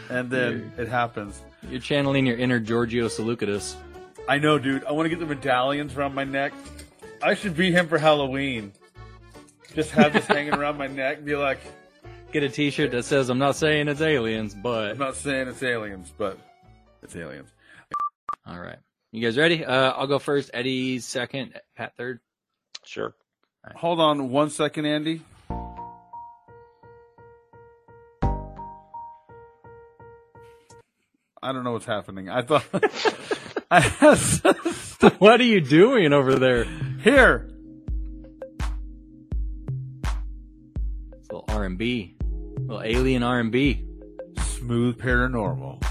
[0.09, 1.41] and then it happens.
[1.69, 3.75] You're channeling your inner Giorgio Tsoukalos.
[4.27, 4.83] I know, dude.
[4.85, 6.53] I want to get the medallions around my neck.
[7.21, 8.73] I should be him for Halloween.
[9.73, 11.17] Just have this hanging around my neck.
[11.17, 11.59] And be like,
[12.31, 15.63] Get a T-shirt that says, "I'm not saying it's aliens, but." I'm not saying it's
[15.63, 16.37] aliens, but
[17.01, 17.49] it's aliens.
[18.45, 18.77] All right,
[19.11, 19.63] you guys ready?
[19.63, 20.51] Uh, I'll go first.
[20.53, 21.53] Eddie second.
[21.77, 22.19] Pat third.
[22.83, 23.15] Sure.
[23.75, 25.21] Hold on one second, Andy.
[31.41, 32.29] I don't know what's happening.
[32.29, 32.65] I thought
[33.71, 33.81] I
[35.19, 36.65] what are you doing over there?
[37.03, 37.49] here.
[41.13, 42.15] It's little R and B,
[42.57, 43.85] little alien R and B.
[44.39, 45.83] Smooth paranormal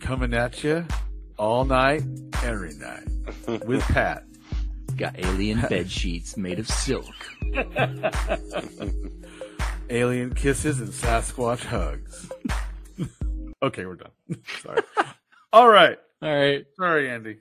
[0.00, 0.86] coming at you
[1.38, 2.02] all night,
[2.42, 3.08] every night
[3.66, 4.27] with Pat.
[4.98, 7.04] Got alien bed sheets made of silk.
[9.90, 12.28] Alien kisses and Sasquatch hugs.
[13.62, 14.10] okay, we're done.
[14.60, 14.82] Sorry.
[15.52, 15.96] All right.
[16.20, 16.66] All right.
[16.76, 17.36] Sorry, Andy.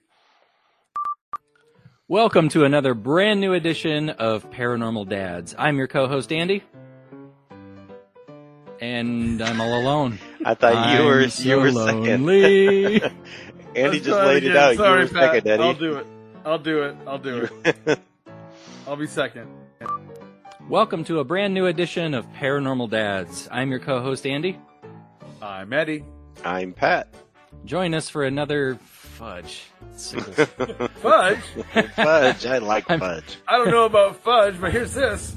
[2.08, 5.56] Welcome to another brand new edition of Paranormal Dads.
[5.58, 6.64] I'm your co-host Andy,
[8.80, 10.20] and I'm all alone.
[10.46, 13.00] I thought you were I'm you so were lonely.
[13.00, 13.18] second.
[13.76, 14.58] Andy Let's just laid it again.
[14.58, 14.76] out.
[14.76, 15.34] Sorry, you were Pat.
[15.34, 15.64] second, Eddie.
[15.64, 16.08] I'll do it.
[16.48, 16.96] I'll do it.
[17.06, 18.00] I'll do it.
[18.88, 19.50] I'll be second.
[20.70, 23.50] Welcome to a brand new edition of Paranormal Dads.
[23.52, 24.58] I'm your co-host Andy.
[25.42, 26.06] I'm Eddie.
[26.46, 27.14] I'm Pat.
[27.66, 29.66] Join us for another fudge.
[29.98, 31.42] Fudge.
[31.98, 32.46] Fudge.
[32.46, 33.38] I like I'm- fudge.
[33.46, 35.36] I don't know about fudge, but here's this.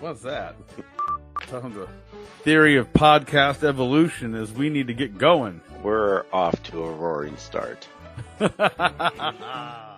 [0.00, 0.54] What's that?
[1.46, 1.88] Telling the
[2.42, 5.62] theory of podcast evolution is we need to get going.
[5.82, 7.88] We're off to a roaring start.